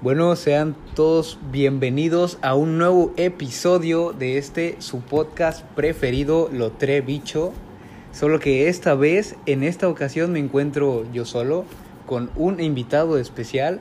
Bueno, 0.00 0.36
sean 0.36 0.76
todos 0.94 1.40
bienvenidos 1.50 2.38
a 2.40 2.54
un 2.54 2.78
nuevo 2.78 3.12
episodio 3.16 4.12
de 4.12 4.38
este 4.38 4.76
su 4.78 5.00
podcast 5.00 5.64
preferido, 5.74 6.48
Lo 6.52 6.70
Tre 6.70 7.00
Bicho. 7.00 7.52
Solo 8.12 8.38
que 8.38 8.68
esta 8.68 8.94
vez, 8.94 9.34
en 9.46 9.64
esta 9.64 9.88
ocasión, 9.88 10.30
me 10.30 10.38
encuentro 10.38 11.04
yo 11.12 11.24
solo 11.24 11.64
con 12.06 12.30
un 12.36 12.60
invitado 12.60 13.18
especial. 13.18 13.80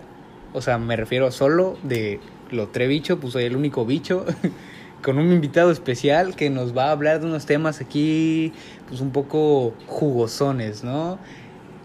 O 0.53 0.61
sea, 0.63 0.79
me 0.79 0.95
refiero 0.95 1.29
solo 1.29 1.77
de 1.83 2.19
Lo 2.49 2.69
Tre 2.69 2.87
Bicho, 2.87 3.19
pues 3.19 3.33
soy 3.33 3.43
el 3.43 3.55
único 3.55 3.85
bicho. 3.85 4.25
con 5.03 5.19
un 5.19 5.31
invitado 5.31 5.69
especial 5.69 6.35
que 6.35 6.49
nos 6.49 6.75
va 6.75 6.85
a 6.85 6.91
hablar 6.93 7.19
de 7.19 7.27
unos 7.27 7.45
temas 7.45 7.79
aquí, 7.79 8.53
pues 8.87 9.01
un 9.01 9.11
poco 9.11 9.75
jugosones, 9.85 10.83
¿no? 10.83 11.19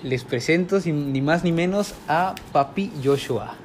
Les 0.02 0.24
presento, 0.24 0.80
sin, 0.80 1.12
ni 1.12 1.20
más 1.20 1.44
ni 1.44 1.52
menos, 1.52 1.94
a 2.08 2.34
Papi 2.52 2.90
Joshua. 3.04 3.58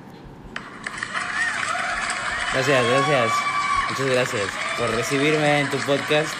Gracias, 2.53 2.85
gracias. 2.85 3.31
Muchas 3.89 4.05
gracias 4.07 4.43
por 4.77 4.89
recibirme 4.95 5.61
en 5.61 5.69
tu 5.69 5.77
podcast. 5.77 6.33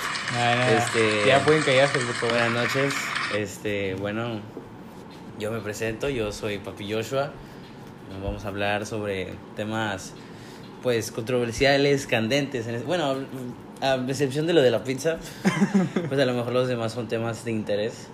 Este, 0.78 1.26
ya 1.26 1.44
pueden 1.44 1.64
callarse, 1.64 2.00
por 2.00 2.14
favor. 2.16 2.36
Buenas 2.38 2.52
noches. 2.52 2.94
Este, 3.36 3.96
bueno, 3.96 4.40
yo 5.40 5.52
me 5.52 5.60
presento, 5.60 6.10
yo 6.10 6.32
soy 6.32 6.58
Papi 6.60 6.92
Joshua. 6.92 7.32
Nos 8.12 8.22
vamos 8.24 8.46
a 8.46 8.48
hablar 8.50 8.86
sobre 8.86 9.34
temas 9.56 10.14
pues 10.84 11.12
controversiales, 11.12 12.08
candentes. 12.08 12.68
En 12.68 12.76
es- 12.76 12.86
Bueno, 12.86 13.16
a 13.82 13.96
excepción 14.08 14.48
de 14.48 14.54
lo 14.54 14.62
de 14.62 14.72
la 14.72 14.84
pizza, 14.84 15.18
pues 16.08 16.20
a 16.20 16.26
lo 16.26 16.34
mejor 16.34 16.54
los 16.54 16.68
demás 16.68 16.94
son 16.94 17.08
temas 17.08 17.46
de 17.46 17.52
interés, 17.52 18.08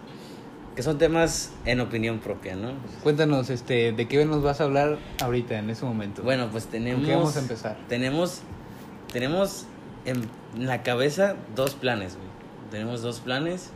que 0.76 0.84
son 0.84 0.98
temas 0.98 1.52
en 1.66 1.80
opinión 1.82 2.20
propia, 2.20 2.56
¿no? 2.56 2.72
Cuéntanos, 3.04 3.50
este, 3.50 3.92
¿de 3.92 4.08
qué 4.08 4.26
nos 4.26 4.42
vas 4.42 4.60
a 4.62 4.64
hablar 4.66 4.98
ahorita, 5.22 5.58
en 5.60 5.70
ese 5.70 5.86
momento? 5.86 6.24
Bueno, 6.24 6.50
pues 6.52 6.66
tenemos. 6.68 7.06
qué 7.06 7.16
vamos 7.16 7.36
a 7.38 7.40
empezar? 7.40 7.78
Tenemos. 7.88 8.42
Tenemos 9.12 9.66
en 10.06 10.28
la 10.58 10.82
cabeza 10.84 11.36
dos 11.56 11.76
planes, 11.76 12.16
güey. 12.16 12.28
Tenemos 12.72 13.02
dos 13.02 13.20
planes. 13.20 13.70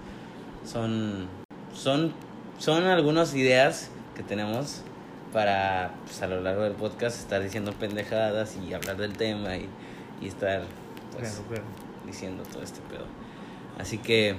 Son. 0.65 1.27
Son. 1.73 2.13
Son 2.57 2.83
algunas 2.85 3.35
ideas 3.35 3.91
que 4.15 4.23
tenemos 4.23 4.81
para 5.31 5.91
pues, 6.05 6.21
a 6.23 6.27
lo 6.27 6.41
largo 6.41 6.63
del 6.63 6.73
podcast 6.73 7.19
estar 7.19 7.43
diciendo 7.43 7.71
pendejadas 7.73 8.57
y 8.57 8.73
hablar 8.73 8.97
del 8.97 9.13
tema 9.13 9.57
y, 9.57 9.67
y 10.21 10.27
estar 10.27 10.63
pues, 11.15 11.29
Claro, 11.33 11.47
claro. 11.49 11.63
diciendo 12.07 12.43
todo 12.51 12.63
este 12.63 12.79
pedo. 12.89 13.05
Así 13.77 13.99
que, 13.99 14.35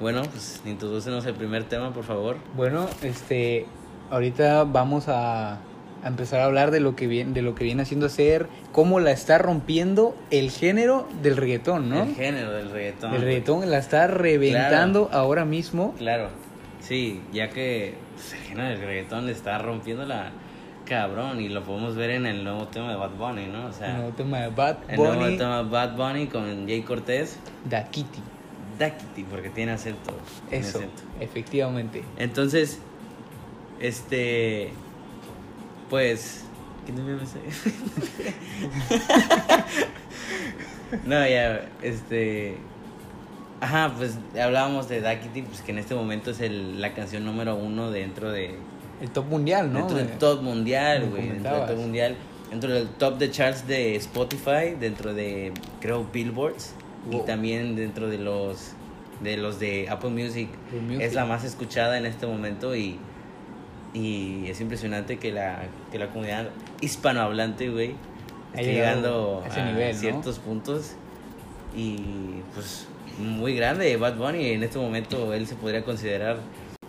bueno, 0.00 0.22
pues 0.22 0.62
introdúcenos 0.64 1.24
el 1.26 1.34
primer 1.34 1.64
tema, 1.64 1.92
por 1.92 2.04
favor. 2.04 2.36
Bueno, 2.56 2.88
este, 3.02 3.66
ahorita 4.10 4.64
vamos 4.64 5.08
a, 5.08 5.58
a 6.02 6.08
empezar 6.08 6.40
a 6.40 6.44
hablar 6.46 6.70
de 6.70 6.80
lo 6.80 6.96
que 6.96 7.06
viene, 7.06 7.32
de 7.32 7.42
lo 7.42 7.54
que 7.54 7.64
viene 7.64 7.82
haciendo 7.82 8.08
ser, 8.08 8.46
cómo 8.72 9.00
la 9.00 9.10
está 9.10 9.38
rompiendo 9.38 10.16
el 10.30 10.50
género 10.50 11.06
del 11.22 11.36
reggaetón, 11.36 11.90
¿no? 11.90 12.04
El 12.04 12.14
género 12.14 12.52
del 12.52 12.70
reggaetón. 12.70 13.14
El 13.14 13.22
reggaetón 13.22 13.70
la 13.70 13.78
está 13.78 14.06
reventando 14.06 15.08
ahora 15.12 15.44
mismo. 15.44 15.94
Claro, 15.98 16.28
sí, 16.80 17.20
ya 17.32 17.50
que 17.50 17.94
pues, 18.14 18.32
el 18.32 18.38
género 18.40 18.68
del 18.70 18.80
reggaetón 18.80 19.26
le 19.26 19.32
está 19.32 19.58
rompiendo 19.58 20.06
la 20.06 20.30
cabrón 20.86 21.40
y 21.40 21.48
lo 21.48 21.62
podemos 21.62 21.94
ver 21.94 22.10
en 22.10 22.26
el 22.26 22.42
nuevo 22.42 22.66
tema 22.66 22.90
de 22.90 22.96
Bad 22.96 23.10
Bunny, 23.10 23.46
¿no? 23.46 23.66
O 23.66 23.72
sea, 23.72 23.90
El 23.90 23.96
nuevo 23.98 24.12
tema 24.12 24.40
de 24.40 24.48
Bad 24.48 24.78
el 24.88 24.96
nuevo 24.96 25.14
Bunny, 25.14 25.36
tema 25.36 25.62
de 25.62 25.70
Bad 25.70 25.96
Bunny 25.96 26.26
con 26.26 26.66
Jay 26.66 26.82
Cortés, 26.82 27.38
Da 27.68 27.84
Kitty. 27.84 28.20
Dakiti, 28.80 29.22
porque 29.24 29.50
tiene 29.50 29.72
acento. 29.72 30.12
tiene 30.48 30.66
Eso, 30.66 30.78
acento. 30.78 31.02
efectivamente. 31.20 32.02
Entonces, 32.16 32.78
este, 33.78 34.70
pues, 35.88 36.44
¿qué 36.86 36.92
te 36.92 37.00
me 37.02 37.14
No, 41.04 41.26
ya, 41.28 41.68
este, 41.82 42.56
ajá, 43.60 43.94
pues 43.96 44.18
hablábamos 44.40 44.88
de 44.88 45.00
Dakiti, 45.00 45.42
pues 45.42 45.60
que 45.60 45.70
en 45.72 45.78
este 45.78 45.94
momento 45.94 46.30
es 46.32 46.40
el, 46.40 46.80
la 46.80 46.94
canción 46.94 47.24
número 47.24 47.54
uno 47.56 47.90
dentro 47.90 48.30
de 48.32 48.56
El 49.00 49.10
top 49.10 49.26
mundial, 49.26 49.72
¿no? 49.72 49.78
dentro 49.80 49.96
del 49.98 50.06
Eh, 50.08 50.16
top 50.18 50.42
mundial, 50.42 51.08
güey. 51.10 51.28
Dentro 51.28 51.56
del 51.58 51.66
top 51.68 51.76
mundial. 51.76 52.16
Dentro 52.50 52.72
del 52.72 52.88
top 52.88 53.18
de 53.18 53.30
charts 53.30 53.66
de 53.68 53.94
Spotify, 53.96 54.74
dentro 54.80 55.14
de, 55.14 55.52
creo, 55.80 56.04
Billboards. 56.12 56.74
Y 57.10 57.20
también 57.24 57.76
dentro 57.76 58.08
de 58.08 58.18
los 58.18 58.74
de 59.20 59.36
los 59.36 59.60
de 59.60 59.88
Apple 59.88 60.10
Music. 60.10 60.48
Apple 60.66 60.80
Music. 60.80 61.00
Es 61.00 61.14
la 61.14 61.24
más 61.24 61.44
escuchada 61.44 61.98
en 61.98 62.06
este 62.06 62.26
momento 62.26 62.74
y, 62.74 62.98
y 63.94 64.46
es 64.48 64.60
impresionante 64.60 65.18
que 65.18 65.32
la, 65.32 65.62
que 65.92 65.98
la 65.98 66.08
comunidad 66.08 66.48
hispanohablante, 66.80 67.68
güey, 67.68 67.94
esté 68.54 68.72
llegando 68.72 69.42
a 69.44 69.48
ese 69.48 69.60
a 69.60 69.66
nivel, 69.66 69.94
¿no? 69.94 70.00
ciertos 70.00 70.38
puntos. 70.38 70.92
Y 71.76 72.42
pues 72.54 72.88
muy 73.18 73.54
grande 73.54 73.96
Bad 73.96 74.16
Bunny. 74.16 74.52
En 74.52 74.62
este 74.62 74.78
momento 74.78 75.32
él 75.34 75.46
se 75.46 75.54
podría 75.54 75.84
considerar 75.84 76.38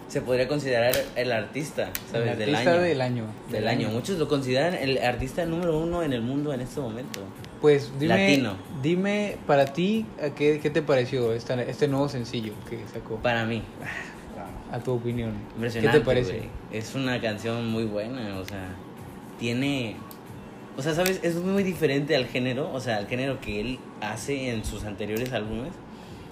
se 0.07 0.19
podría 0.19 0.45
considerar 0.45 0.93
el 1.15 1.31
artista, 1.31 1.89
¿sabes? 2.11 2.33
el 2.33 2.37
del 2.37 2.49
artista 2.55 2.73
año. 2.73 2.81
del 2.81 3.01
año. 3.01 3.23
Del 3.49 3.67
año. 3.69 3.89
Muchos 3.89 4.19
lo 4.19 4.27
consideran 4.27 4.73
el 4.73 4.97
artista 4.97 5.45
número 5.45 5.79
uno 5.79 6.03
en 6.03 6.11
el 6.11 6.21
mundo 6.21 6.53
en 6.53 6.59
este 6.59 6.81
momento. 6.81 7.21
Pues 7.61 7.91
dime, 7.99 8.27
Latino. 8.27 8.55
dime 8.81 9.37
para 9.45 9.65
ti, 9.65 10.05
¿a 10.21 10.33
¿qué, 10.33 10.59
qué 10.61 10.69
te 10.71 10.81
pareció 10.81 11.31
esta- 11.33 11.61
este 11.61 11.87
nuevo 11.87 12.09
sencillo 12.09 12.53
que 12.67 12.79
sacó? 12.91 13.17
Para 13.17 13.45
mí, 13.45 13.61
A 14.71 14.79
tu 14.79 14.93
opinión. 14.93 15.33
impresionante. 15.55 15.97
¿Qué 15.97 15.99
te 15.99 16.05
parece? 16.05 16.41
Es 16.71 16.95
una 16.95 17.21
canción 17.21 17.67
muy 17.69 17.83
buena, 17.85 18.39
o 18.39 18.45
sea, 18.45 18.69
tiene... 19.39 19.95
O 20.77 20.81
sea, 20.81 20.95
¿sabes? 20.95 21.19
Es 21.21 21.35
muy 21.35 21.63
diferente 21.63 22.15
al 22.15 22.25
género, 22.25 22.71
o 22.73 22.79
sea, 22.79 22.97
al 22.97 23.07
género 23.07 23.39
que 23.41 23.59
él 23.59 23.79
hace 23.99 24.49
en 24.49 24.63
sus 24.65 24.83
anteriores 24.85 25.31
álbumes. 25.33 25.73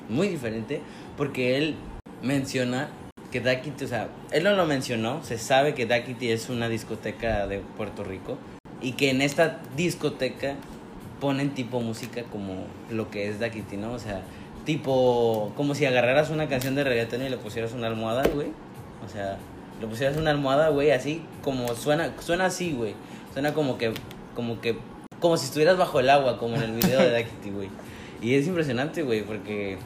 Muy 0.07 0.29
diferente, 0.29 0.81
porque 1.17 1.57
él 1.57 1.75
menciona 2.23 2.87
que 3.31 3.41
Dakiti, 3.41 3.83
o 3.83 3.87
sea, 3.87 4.07
él 4.31 4.43
no 4.43 4.53
lo 4.53 4.65
mencionó, 4.65 5.23
se 5.23 5.37
sabe 5.37 5.75
que 5.75 5.85
Dakiti 5.85 6.31
es 6.31 6.49
una 6.49 6.69
discoteca 6.69 7.45
de 7.45 7.59
Puerto 7.59 8.03
Rico 8.03 8.37
y 8.81 8.93
que 8.93 9.09
en 9.11 9.21
esta 9.21 9.59
discoteca 9.75 10.55
ponen 11.19 11.51
tipo 11.51 11.79
música 11.81 12.23
como 12.23 12.65
lo 12.89 13.09
que 13.09 13.29
es 13.29 13.39
Dakiti, 13.39 13.77
¿no? 13.77 13.93
O 13.93 13.99
sea, 13.99 14.21
tipo, 14.65 15.51
como 15.55 15.75
si 15.75 15.85
agarraras 15.85 16.29
una 16.29 16.47
canción 16.47 16.75
de 16.75 16.83
reggaetón 16.83 17.23
y 17.23 17.29
le 17.29 17.37
pusieras 17.37 17.73
una 17.73 17.87
almohada, 17.87 18.23
güey. 18.33 18.49
O 19.05 19.09
sea, 19.09 19.37
le 19.79 19.87
pusieras 19.87 20.17
una 20.17 20.31
almohada, 20.31 20.69
güey, 20.69 20.91
así 20.91 21.21
como 21.43 21.75
suena, 21.75 22.13
suena 22.19 22.45
así, 22.45 22.73
güey. 22.73 22.93
Suena 23.33 23.53
como 23.53 23.77
que, 23.77 23.93
como 24.35 24.61
que, 24.61 24.77
como 25.19 25.37
si 25.37 25.45
estuvieras 25.45 25.77
bajo 25.77 25.99
el 25.99 26.09
agua, 26.09 26.37
como 26.37 26.55
en 26.55 26.63
el 26.63 26.71
video 26.73 26.99
de 26.99 27.11
Dakiti, 27.11 27.49
güey. 27.51 27.69
Y 28.21 28.35
es 28.35 28.47
impresionante, 28.47 29.03
güey, 29.03 29.23
porque 29.23 29.77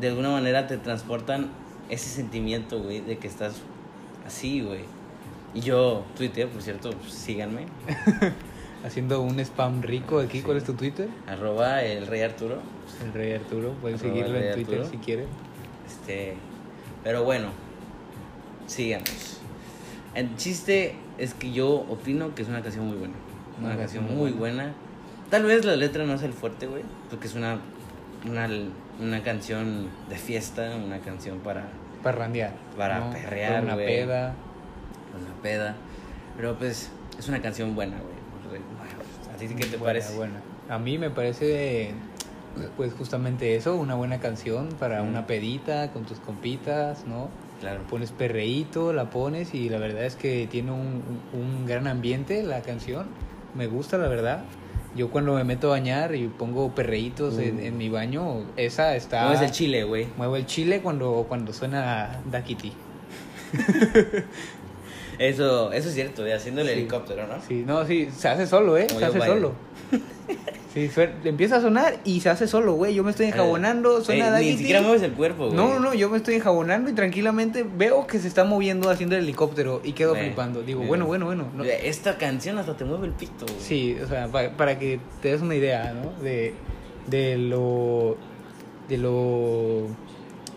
de 0.00 0.08
alguna 0.08 0.30
manera 0.30 0.66
te 0.66 0.76
transportan 0.76 1.48
ese 1.88 2.08
sentimiento, 2.08 2.80
güey, 2.80 3.00
de 3.00 3.18
que 3.18 3.26
estás 3.26 3.54
así, 4.26 4.60
güey. 4.60 4.80
Y 5.54 5.60
yo 5.60 6.04
tuiteé, 6.16 6.46
por 6.46 6.62
cierto, 6.62 6.90
síganme, 7.08 7.66
Haciendo 8.84 9.20
un 9.22 9.40
spam 9.40 9.82
rico 9.82 10.20
aquí. 10.20 10.38
Sí. 10.38 10.44
¿Cuál 10.44 10.58
es 10.58 10.64
tu 10.64 10.74
Twitter? 10.74 11.08
arroba 11.26 11.82
el 11.82 12.06
rey 12.06 12.22
Arturo. 12.22 12.58
El 13.04 13.12
Rey 13.12 13.32
Arturo. 13.32 13.72
Pueden 13.80 13.98
Arroba 13.98 14.14
seguirlo 14.14 14.38
en 14.38 14.54
Twitter 14.54 14.80
Arturo. 14.80 14.90
si 14.90 14.96
quieren. 14.98 15.26
Este, 15.86 16.34
pero 17.04 17.24
bueno, 17.24 17.48
sigamos. 18.66 19.38
El 20.14 20.36
chiste 20.36 20.94
es 21.18 21.34
que 21.34 21.52
yo 21.52 21.68
opino 21.68 22.34
que 22.34 22.42
es 22.42 22.48
una 22.48 22.62
canción 22.62 22.86
muy 22.86 22.96
buena. 22.96 23.14
Una, 23.60 23.76
canción 23.76 24.04
muy 24.16 24.30
buena. 24.30 24.72
Tal 25.30 25.44
vez 25.44 25.64
la 25.64 25.76
letra 25.76 26.04
no 26.04 26.14
es 26.14 26.22
el 26.22 26.32
fuerte, 26.32 26.66
güey, 26.66 26.82
porque 27.10 27.26
es 27.26 27.34
una, 27.34 27.58
una, 28.28 28.48
una 29.00 29.22
canción 29.22 29.88
de 30.08 30.16
fiesta, 30.16 30.76
una 30.76 31.00
canción 31.00 31.38
para 31.40 31.68
Para 32.02 32.18
randear. 32.18 32.52
Para 32.76 33.00
¿no? 33.00 33.10
perrear, 33.10 33.50
Para 33.52 33.62
una 33.64 33.74
güey. 33.74 33.86
peda. 33.86 34.34
una 35.20 35.42
peda. 35.42 35.76
Pero 36.36 36.56
pues 36.56 36.90
es 37.18 37.28
una 37.28 37.42
canción 37.42 37.74
buena, 37.74 37.96
güey. 37.96 38.17
¿A 38.54 39.36
ti 39.38 39.46
qué 39.48 39.54
te 39.66 39.76
Buena, 39.76 39.84
parece? 39.84 40.16
buena. 40.16 40.40
A 40.68 40.78
mí 40.78 40.98
me 40.98 41.10
parece, 41.10 41.92
pues 42.76 42.92
justamente 42.92 43.54
eso, 43.56 43.76
una 43.76 43.94
buena 43.94 44.18
canción 44.20 44.68
para 44.78 45.02
Mm. 45.02 45.08
una 45.08 45.26
pedita 45.26 45.90
con 45.92 46.04
tus 46.04 46.18
compitas, 46.20 47.04
¿no? 47.06 47.28
Claro. 47.60 47.80
Pones 47.90 48.12
perreíto, 48.12 48.92
la 48.92 49.10
pones 49.10 49.52
y 49.54 49.68
la 49.68 49.78
verdad 49.78 50.04
es 50.04 50.14
que 50.16 50.46
tiene 50.50 50.70
un, 50.72 51.02
un- 51.32 51.66
gran 51.66 51.86
ambiente 51.88 52.42
la 52.42 52.60
canción. 52.62 53.06
Me 53.54 53.66
gusta, 53.66 53.98
la 53.98 54.08
verdad. 54.08 54.44
Yo 54.96 55.10
cuando 55.10 55.34
me 55.34 55.44
meto 55.44 55.68
a 55.68 55.70
bañar 55.70 56.14
y 56.14 56.28
pongo 56.28 56.74
perreitos 56.74 57.38
en, 57.38 57.56
Uh. 57.56 57.60
en 57.60 57.76
mi 57.78 57.88
baño, 57.88 58.44
esa 58.56 58.94
está... 58.96 59.22
¿Cómo 59.24 59.34
es 59.34 59.40
el 59.42 59.50
chile, 59.50 59.84
güey? 59.84 60.06
Muevo 60.16 60.36
el 60.36 60.46
chile 60.46 60.80
cuando, 60.80 61.24
cuando 61.28 61.52
suena 61.52 62.20
Dakiti. 62.30 62.72
Eso, 65.18 65.72
eso 65.72 65.88
es 65.88 65.94
cierto, 65.94 66.22
de 66.22 66.32
haciendo 66.34 66.60
el 66.60 66.68
Sí. 66.68 66.72
helicóptero, 66.74 67.26
¿no? 67.26 67.34
Sí, 67.46 67.64
no, 67.66 67.84
sí, 67.86 68.08
se 68.16 68.28
hace 68.28 68.46
solo, 68.46 68.76
¿eh? 68.78 68.86
Como 68.88 69.00
se 69.00 69.06
hace 69.06 69.18
Biden. 69.18 69.32
solo. 69.34 69.52
Sí, 70.74 70.88
empieza 71.24 71.56
a 71.56 71.60
sonar 71.62 71.98
y 72.04 72.20
se 72.20 72.28
hace 72.28 72.46
solo, 72.46 72.74
güey. 72.74 72.94
Yo 72.94 73.02
me 73.02 73.10
estoy 73.10 73.26
enjabonando, 73.26 74.04
suena 74.04 74.38
Eh, 74.40 74.44
Ni 74.52 74.58
siquiera 74.58 74.80
mueves 74.82 75.02
el 75.02 75.12
cuerpo, 75.12 75.46
güey. 75.46 75.56
No, 75.56 75.70
no, 75.74 75.80
no, 75.80 75.94
yo 75.94 76.08
me 76.10 76.18
estoy 76.18 76.34
enjabonando 76.34 76.88
y 76.90 76.92
tranquilamente 76.92 77.64
veo 77.64 78.06
que 78.06 78.18
se 78.20 78.28
está 78.28 78.44
moviendo 78.44 78.88
haciendo 78.90 79.16
el 79.16 79.24
helicóptero 79.24 79.80
y 79.82 79.92
quedo 79.92 80.14
flipando. 80.14 80.62
Digo, 80.62 80.82
bueno, 80.82 81.06
bueno, 81.06 81.24
bueno. 81.24 81.46
no- 81.56 81.64
Esta 81.64 82.16
canción 82.18 82.58
hasta 82.58 82.76
te 82.76 82.84
mueve 82.84 83.06
el 83.08 83.12
pito, 83.14 83.46
güey. 83.46 83.58
Sí, 83.58 83.96
o 84.04 84.06
sea, 84.06 84.28
pa- 84.28 84.50
para, 84.50 84.78
que 84.78 85.00
te 85.22 85.32
des 85.32 85.40
una 85.40 85.56
idea, 85.56 85.94
¿no? 85.94 86.12
De, 86.22 86.52
de 87.08 87.38
lo. 87.38 88.16
de 88.88 88.98
lo. 88.98 89.86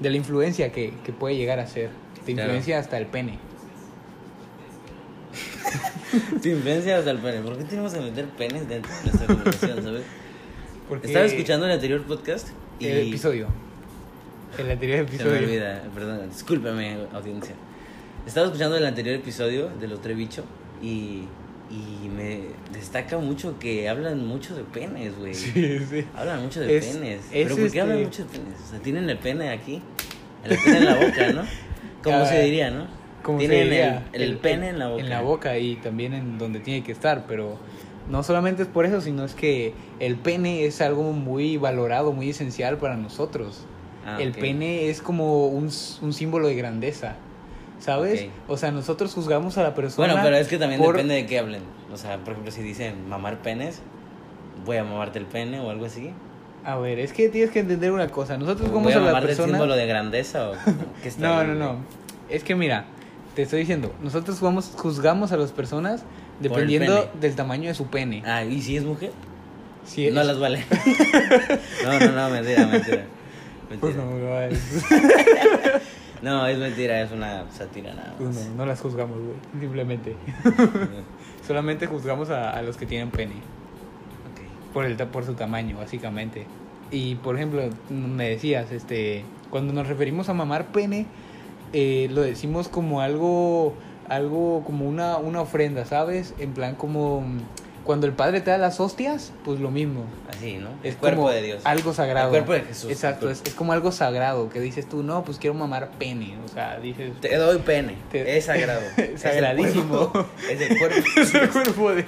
de 0.02 0.10
la 0.10 0.18
influencia 0.18 0.72
que, 0.72 0.94
que 1.04 1.14
puede 1.14 1.36
llegar 1.38 1.60
a 1.60 1.66
ser. 1.68 1.90
Te 2.26 2.34
Claro. 2.34 2.50
influencia 2.50 2.78
hasta 2.80 2.98
el 3.00 3.08
pene. 3.08 3.40
Te 6.42 6.50
influencia 6.50 6.98
hasta 6.98 7.12
el 7.12 7.18
pene. 7.20 7.40
¿Por 7.42 7.58
qué 7.58 7.64
tenemos 7.64 7.94
que 7.94 8.00
meter 8.02 8.26
penes 8.30 8.68
dentro 8.68 8.92
de 8.94 9.04
nuestra 9.04 9.28
conversación, 9.28 9.84
sabes? 9.84 10.04
Porque 10.90 11.08
Estaba 11.08 11.26
escuchando 11.26 11.66
el 11.66 11.72
anterior 11.74 12.02
podcast 12.04 12.50
y... 12.80 12.88
el 12.88 13.08
episodio. 13.08 13.48
El 14.58 14.70
anterior 14.72 14.98
Se 15.08 15.16
episodio. 15.16 15.32
me 15.32 15.38
olvida, 15.46 15.84
perdón, 15.94 16.30
discúlpame, 16.30 16.98
audiencia. 17.14 17.56
Estaba 18.26 18.48
escuchando 18.48 18.76
el 18.78 18.86
anterior 18.86 19.16
episodio 19.16 19.70
de 19.80 19.88
Lo 19.88 20.00
Trevicho 20.00 20.44
y, 20.82 21.24
y 21.72 22.10
me 22.14 22.42
destaca 22.74 23.18
mucho 23.18 23.58
que 23.58 23.88
hablan 23.88 24.28
mucho 24.28 24.54
de 24.56 24.64
penes, 24.64 25.18
güey. 25.18 25.34
Sí, 25.34 25.80
sí. 25.90 26.06
Hablan 26.16 26.44
mucho 26.44 26.60
de 26.60 26.78
Es- 26.78 26.86
penes. 26.88 27.20
es 27.32 27.44
¿Pero 27.48 27.56
por 27.56 27.72
qué 27.72 27.82
hablan 27.82 27.98
este- 28.00 28.24
mucho 28.24 28.24
de 28.34 28.40
penes? 28.40 28.60
O 28.66 28.70
sea, 28.72 28.80
tienen 28.80 29.10
el 29.10 29.18
pene 29.18 29.50
aquí, 29.50 29.82
el 30.44 30.58
pene 30.58 30.78
en 30.80 30.86
la 30.86 30.96
boca, 30.96 31.32
¿no? 31.32 31.44
Como 32.04 32.26
se 32.26 32.42
diría, 32.44 32.70
¿no? 32.72 32.88
Como 33.24 33.40
tienen 33.40 33.64
diría, 33.64 34.08
el, 34.14 34.22
el 34.22 34.38
pene 34.38 34.70
en 34.70 34.80
la 34.80 34.88
boca. 34.88 35.02
En 35.02 35.10
la 35.10 35.22
boca 35.22 35.58
y 35.58 35.76
también 35.78 36.14
en 36.14 36.38
donde 36.38 36.60
tiene 36.60 36.84
que 36.84 36.92
estar, 36.92 37.26
pero 37.28 37.58
no 38.10 38.24
solamente 38.24 38.64
es 38.64 38.68
por 38.68 38.86
eso, 38.86 39.02
sino 39.02 39.24
es 39.24 39.34
que 39.36 39.74
el 40.00 40.16
pene 40.16 40.66
es 40.66 40.82
algo 40.82 41.12
muy 41.14 41.58
valorado, 41.58 42.12
muy 42.14 42.30
esencial 42.30 42.78
para 42.78 42.98
nosotros. 42.98 43.66
Ah, 44.06 44.18
el 44.20 44.32
pene 44.32 44.90
es 44.90 45.02
como 45.02 45.48
un, 45.48 45.66
un 46.02 46.14
símbolo 46.14 46.48
de 46.48 46.56
grandeza, 46.56 47.16
¿sabes? 47.80 48.28
O 48.48 48.58
sea, 48.58 48.72
nosotros 48.72 49.14
juzgamos 49.14 49.58
a 49.58 49.64
la 49.64 49.76
persona. 49.76 50.08
Bueno, 50.08 50.22
pero 50.24 50.36
es 50.38 50.48
que 50.48 50.58
también 50.58 50.82
por- 50.82 50.96
depende 50.96 51.16
de 51.16 51.26
qué 51.28 51.38
hablen. 51.40 51.62
O 51.94 51.98
sea, 51.98 52.18
por 52.18 52.32
ejemplo, 52.34 52.52
si 52.52 52.62
dicen 52.64 53.08
mamar 53.08 53.38
penes, 53.44 53.82
voy 54.66 54.78
a 54.78 54.84
mamarte 54.84 55.20
el 55.20 55.26
pene 55.26 55.60
o 55.60 55.70
algo 55.70 55.86
así. 55.86 56.12
A 56.64 56.78
ver, 56.78 57.00
es 57.00 57.14
que 57.14 57.30
tienes 57.30 57.52
que 57.52 57.60
entender 57.60 57.92
una 57.92 58.08
cosa. 58.10 58.38
Nosotros 58.38 58.70
¿O 58.70 58.72
voy 58.74 58.84
juzgamos 58.84 59.10
a 59.10 59.14
la 59.14 59.22
persona. 59.22 59.48
símbolo 59.50 59.76
de 59.76 59.88
grandeza 59.88 60.50
o? 60.50 60.54
¿Qué 61.02 61.08
está 61.10 61.22
No, 61.22 61.44
no, 61.44 61.56
no. 61.56 61.76
Es 62.30 62.44
que 62.44 62.56
mira, 62.56 62.86
te 63.36 63.44
estoy 63.44 63.60
diciendo, 63.62 63.94
nosotros 64.02 64.38
jugamos, 64.40 64.72
juzgamos 64.76 65.32
a 65.32 65.38
las 65.38 65.52
personas 65.52 66.04
dependiendo 66.40 67.10
del 67.20 67.36
tamaño 67.36 67.70
de 67.70 67.74
su 67.76 67.88
pene. 67.88 68.24
Ah, 68.26 68.44
¿y 68.44 68.62
si 68.62 68.76
es 68.78 68.84
mujer? 68.84 69.12
No 70.12 70.22
es- 70.22 70.28
las 70.28 70.40
vale. 70.40 70.64
no, 71.86 72.00
no, 72.00 72.12
no, 72.12 72.30
mentira, 72.30 72.68
mentira. 72.68 73.04
Pues 73.80 73.96
Mentira. 73.96 74.04
no, 74.06 74.18
no, 74.18 74.42
es- 74.42 74.86
No, 76.22 76.46
es 76.46 76.60
mentira, 76.60 77.02
es 77.02 77.12
una 77.12 77.46
sátira 77.52 77.94
nada 77.96 78.14
pues 78.18 78.30
más. 78.36 78.46
no, 78.50 78.56
no 78.58 78.66
las 78.68 78.80
juzgamos, 78.80 79.18
güey. 79.18 79.36
Simplemente. 79.60 80.16
Solamente 81.48 81.88
juzgamos 81.88 82.30
a, 82.30 82.52
a 82.52 82.62
los 82.62 82.78
que 82.78 82.86
tienen 82.86 83.10
pene. 83.10 83.34
Ok. 83.36 84.72
Por, 84.74 84.86
el, 84.86 84.98
ta- 84.98 85.08
por 85.08 85.26
su 85.26 85.34
tamaño, 85.34 85.78
básicamente. 85.78 86.46
Y, 86.92 87.16
por 87.16 87.38
ejemplo, 87.38 87.64
me 87.90 88.30
decías, 88.30 88.72
este, 88.72 89.24
cuando 89.50 89.74
nos 89.74 89.88
referimos 89.88 90.30
a 90.30 90.34
mamar 90.36 90.68
pene, 90.68 91.08
eh, 91.74 92.08
lo 92.12 92.22
decimos 92.22 92.68
como 92.68 93.02
algo, 93.02 93.74
algo 94.10 94.64
como 94.66 94.88
una, 94.88 95.18
una 95.18 95.42
ofrenda, 95.42 95.86
¿sabes? 95.86 96.34
En 96.40 96.54
plan 96.54 96.76
como 96.76 97.22
mm, 97.22 97.40
cuando 97.84 98.06
el 98.06 98.14
padre 98.14 98.42
te 98.42 98.52
da 98.52 98.60
las 98.60 98.80
hostias, 98.80 99.34
pues 99.44 99.60
lo 99.60 99.72
mismo. 99.72 100.04
Así, 100.30 100.58
¿no? 100.58 100.70
Es 100.84 100.94
el 100.94 100.98
cuerpo 100.98 101.22
como 101.22 101.30
de 101.32 101.42
Dios. 101.42 101.62
algo 101.66 101.94
sagrado. 101.96 102.28
El 102.28 102.44
cuerpo 102.44 102.54
de 102.54 102.62
Jesús. 102.62 102.92
Exacto, 102.92 103.30
es, 103.30 103.42
es 103.44 103.54
como 103.56 103.74
algo 103.74 103.92
sagrado 103.92 104.50
que 104.50 104.60
dices 104.60 104.88
tú, 104.88 105.02
no, 105.02 105.24
pues 105.24 105.40
quiero 105.40 105.56
mamar 105.56 105.90
pene. 105.98 106.38
O 106.46 106.48
sea, 106.48 106.78
dices... 106.80 107.12
Te 107.22 107.36
doy 107.38 107.58
pene. 107.60 107.96
Te- 108.12 108.38
Es 108.38 108.46
sagrado. 108.46 108.82
Es 108.98 109.22
sagradísimo. 109.22 110.12
Es 110.50 110.62
el 110.62 110.78
cuerpo. 110.78 110.96
es 111.22 111.34
el 111.34 111.50
cuerpo 111.50 111.92
de, 111.96 112.06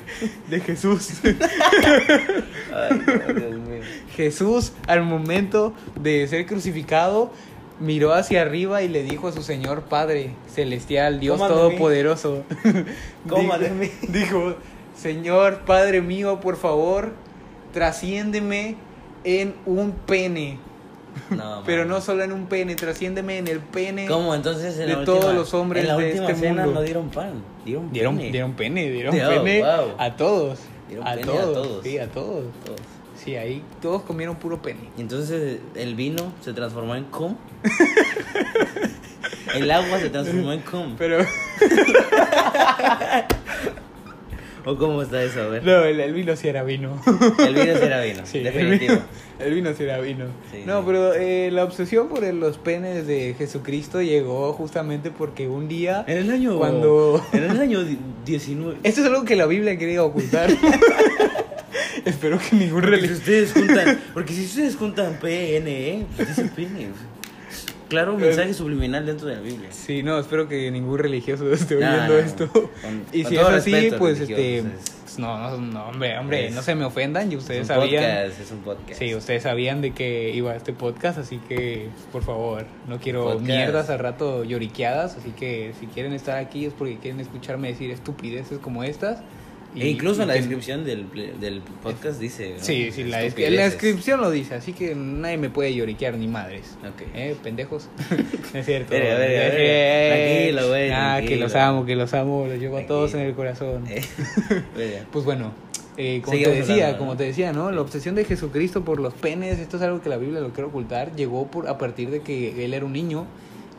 de 0.48 0.60
Jesús. 0.60 1.10
Ay, 1.24 3.00
Dios 3.33 3.60
mío. 3.60 3.81
Jesús, 4.15 4.74
al 4.88 5.01
momento 5.04 5.74
de 6.00 6.27
ser 6.27 6.45
crucificado, 6.45 7.31
miró 7.83 8.13
hacia 8.13 8.41
arriba 8.41 8.81
y 8.81 8.88
le 8.88 9.03
dijo 9.03 9.27
a 9.27 9.31
su 9.31 9.44
Señor 9.44 9.83
Padre 9.83 10.31
Celestial, 10.47 11.19
Dios 11.19 11.38
Coman. 11.38 11.53
Todopoderoso. 11.53 12.44
Dijo- 13.25 13.74
mí. 13.75 13.89
Dijo, 14.07 14.56
Señor 14.95 15.59
Padre 15.65 16.01
mío, 16.01 16.39
por 16.39 16.56
favor, 16.56 17.12
trasciéndeme 17.74 18.75
en 19.24 19.53
un 19.65 19.91
pene. 19.91 20.59
No, 21.30 21.62
Pero 21.65 21.85
no 21.85 22.01
solo 22.01 22.24
en 22.24 22.31
un 22.31 22.45
pene, 22.47 22.75
trasciéndeme 22.75 23.38
en 23.38 23.47
el 23.47 23.59
pene. 23.59 24.07
¿Cómo? 24.07 24.33
Entonces 24.33 24.77
en 24.79 24.88
de 24.88 24.94
la 24.94 25.00
última, 25.00 25.19
todos 25.19 25.36
los 25.36 25.53
hombres 25.53 25.83
en 25.83 25.89
la 25.89 25.97
de 25.97 26.06
última 26.07 26.29
este 26.29 26.39
cena 26.39 26.63
mundo. 26.63 26.79
no 26.79 26.86
dieron 26.86 27.09
pan. 27.09 27.44
Dieron, 27.65 27.91
Dieron, 27.91 28.18
pene. 28.18 28.31
dieron 28.31 28.53
pene, 28.53 28.89
dieron 28.89 29.15
Dios, 29.15 29.29
pene 29.33 29.59
wow. 29.62 29.95
a 29.97 30.15
todos. 30.15 30.59
Dieron 30.88 31.07
a 31.07 31.15
pene 31.15 31.21
a 31.24 31.25
todos. 31.36 31.53
todos. 31.53 31.83
Sí, 31.83 31.97
a 31.97 32.07
todos. 32.07 32.44
Todos. 32.65 32.79
Sí, 33.24 33.36
ahí 33.36 33.64
todos 33.81 34.02
comieron 34.04 34.36
puro 34.36 34.62
pene. 34.62 34.81
Y 34.98 35.02
entonces 35.02 35.60
el 35.75 35.96
vino 35.96 36.34
se 36.42 36.54
transformó 36.54 36.96
en 36.96 37.06
cum. 37.06 37.36
el 39.56 39.72
agua 39.72 40.00
se 40.00 40.10
transformó 40.10 40.52
en 40.54 40.60
cum. 40.62 40.96
Pero 40.98 41.20
¿O 44.66 44.78
cómo 44.78 45.02
está 45.02 45.22
eso? 45.22 45.42
A 45.42 45.48
ver. 45.48 45.64
no, 45.66 45.84
el, 45.84 46.00
el 46.00 46.14
vino 46.14 46.36
sí 46.38 46.48
era 46.48 46.64
vino. 46.64 46.98
El 47.46 47.54
vino 47.54 47.75
sí 47.78 47.84
era 47.84 48.00
vino, 48.02 48.22
Sí, 48.25 48.38
el 48.38 48.44
definitivo. 48.46 48.94
vino- 48.94 49.06
El 49.40 49.54
vino 49.56 49.74
sí 49.74 49.84
era 49.84 50.00
vino. 50.00 50.25
Sí. 50.52 50.64
No, 50.66 50.86
pero 50.86 51.14
eh, 51.14 51.50
la 51.52 51.66
obsesión 51.66 52.08
por 52.08 52.24
el- 52.24 52.40
los 52.40 52.58
penes 52.60 53.06
de 53.06 53.36
Jesucristo 53.38 54.02
llegó 54.02 54.54
justamente 54.54 55.12
porque 55.12 55.50
un 55.50 55.68
día... 55.68 56.06
En 56.08 56.18
el 56.18 56.31
año. 56.31 56.58
Cuando- 56.58 57.22
En 57.34 57.44
el 57.44 57.60
año 57.60 57.84
di- 57.84 58.00
19. 58.25 58.78
Esto 58.84 59.02
es 59.02 59.08
algo 59.08 59.25
que 59.25 59.36
la 59.36 59.48
Biblia 59.48 59.78
quería 59.78 60.02
ocultar. 60.02 60.50
Espero 62.05 62.38
que 62.39 62.55
ningún 62.55 62.81
Porque 62.81 62.97
si 63.01 63.07
religioso... 63.07 63.19
ustedes 63.21 63.53
juntan. 63.53 64.00
Porque 64.13 64.33
si 64.33 64.45
ustedes 64.45 64.75
juntan 64.75 65.19
PNE, 65.19 66.05
pues 66.15 66.27
dice 66.29 66.50
pene. 66.55 66.89
Claro, 67.89 68.15
un 68.15 68.21
mensaje 68.21 68.53
subliminal 68.55 69.05
dentro 69.05 69.27
de 69.27 69.35
la 69.35 69.41
Biblia. 69.41 69.69
Sí, 69.71 70.01
no, 70.01 70.17
espero 70.17 70.47
que 70.47 70.71
ningún 70.71 70.97
religioso 70.97 71.51
esté 71.53 71.75
oyendo 71.75 72.07
no, 72.07 72.17
esto. 72.17 72.50
con- 72.50 72.69
y 73.13 73.21
con 73.23 73.31
si 73.31 73.38
es 73.38 73.44
así, 73.44 73.91
pues 74.00 74.19
este... 74.19 74.57
es- 74.59 74.63
pues, 74.63 75.19
no, 75.19 75.38
no, 75.38 75.57
no, 75.57 75.85
hombre, 75.89 76.17
hombre, 76.17 76.47
Es- 76.47 76.55
no 76.55 76.63
se 76.63 76.73
me 76.73 76.85
ofendan 76.85 77.31
y 77.31 77.35
ustedes 77.35 77.61
es 77.61 77.69
un 77.69 77.75
sabían... 77.75 78.03
podcast, 78.03 78.41
es 78.41 78.51
un 78.51 78.57
podcast. 78.59 79.00
Sí, 79.00 79.13
ustedes 79.13 79.44
sabían 79.44 79.81
de 79.81 79.91
que 79.91 80.31
iba 80.33 80.53
a 80.53 80.55
este 80.55 80.73
podcast, 80.73 81.19
así 81.19 81.38
que 81.47 81.89
por 82.11 82.23
favor, 82.23 82.65
no 82.88 82.97
quiero 83.00 83.25
Podcast. 83.25 83.41
mierdas 83.45 83.89
al 83.91 84.00
rato 84.00 84.44
lloriqueadas, 84.44 85.15
así 85.17 85.29
que 85.29 85.73
si 85.79 85.85
quieren 85.85 86.13
estar 86.13 86.38
aquí 86.39 86.65
es 86.65 86.73
porque 86.73 86.97
quieren 86.97 87.19
escucharme 87.19 87.67
decir 87.67 87.91
estupideces 87.91 88.57
como 88.57 88.83
estas. 88.83 89.19
E 89.75 89.88
incluso 89.90 90.22
en 90.22 90.28
la 90.28 90.34
que- 90.36 90.42
descripción 90.42 90.86
del, 90.86 91.06
del 91.40 91.62
podcast 91.82 92.20
dice. 92.20 92.56
¿no? 92.58 92.63
Sí, 92.63 92.92
sí, 92.92 93.03
la, 93.06 93.22
la 93.22 93.63
descripción 93.63 94.22
lo 94.22 94.30
dice, 94.30 94.56
así 94.56 94.74
que 94.74 94.94
nadie 94.96 95.38
me 95.38 95.50
puede 95.50 95.74
lloriquear 95.74 96.15
ni 96.15 96.27
madres. 96.27 96.77
Ok. 96.82 97.01
¿Eh? 97.15 97.36
Pendejos. 97.42 97.89
Es 98.53 98.65
cierto. 98.65 98.92
Verga, 98.92 99.18
verga, 99.18 99.39
verga. 99.39 99.58
Eh, 99.58 100.44
Tranquilo, 100.51 100.68
güey, 100.70 100.92
Ah, 100.92 101.15
que 101.15 101.25
tranquilo. 101.27 101.46
los 101.46 101.56
amo, 101.56 101.86
que 101.86 101.96
los 101.96 102.13
amo, 102.13 102.46
los 102.48 102.60
llevo 102.60 102.77
a 102.77 102.86
todos 102.86 103.13
en 103.15 103.22
el 103.22 103.34
corazón. 103.34 103.86
Eh. 103.89 104.01
Pues 105.12 105.25
bueno, 105.25 105.51
eh, 105.98 106.22
como 106.24 106.34
Seguimos 106.34 106.53
te 106.53 106.60
decía, 106.60 106.74
hablando, 106.75 106.92
¿no? 106.94 106.98
como 107.00 107.18
te 107.18 107.24
decía, 107.24 107.53
¿no? 107.53 107.72
La 107.72 107.82
obsesión 107.82 108.15
de 108.15 108.25
Jesucristo 108.25 108.84
por 108.84 109.00
los 109.00 109.13
penes, 109.13 109.60
esto 109.60 109.77
es 109.77 109.84
algo 109.84 110.01
que 110.01 110.10
la 110.10 110.18
Biblia 110.18 110.39
lo 110.39 110.50
quiere 110.50 110.68
ocultar, 110.70 111.15
llegó 111.15 111.48
por, 111.48 111.68
a 111.68 111.77
partir 111.77 112.10
de 112.10 112.22
que 112.22 112.63
él 112.65 112.74
era 112.74 112.86
un 112.86 112.94
niño 112.94 113.25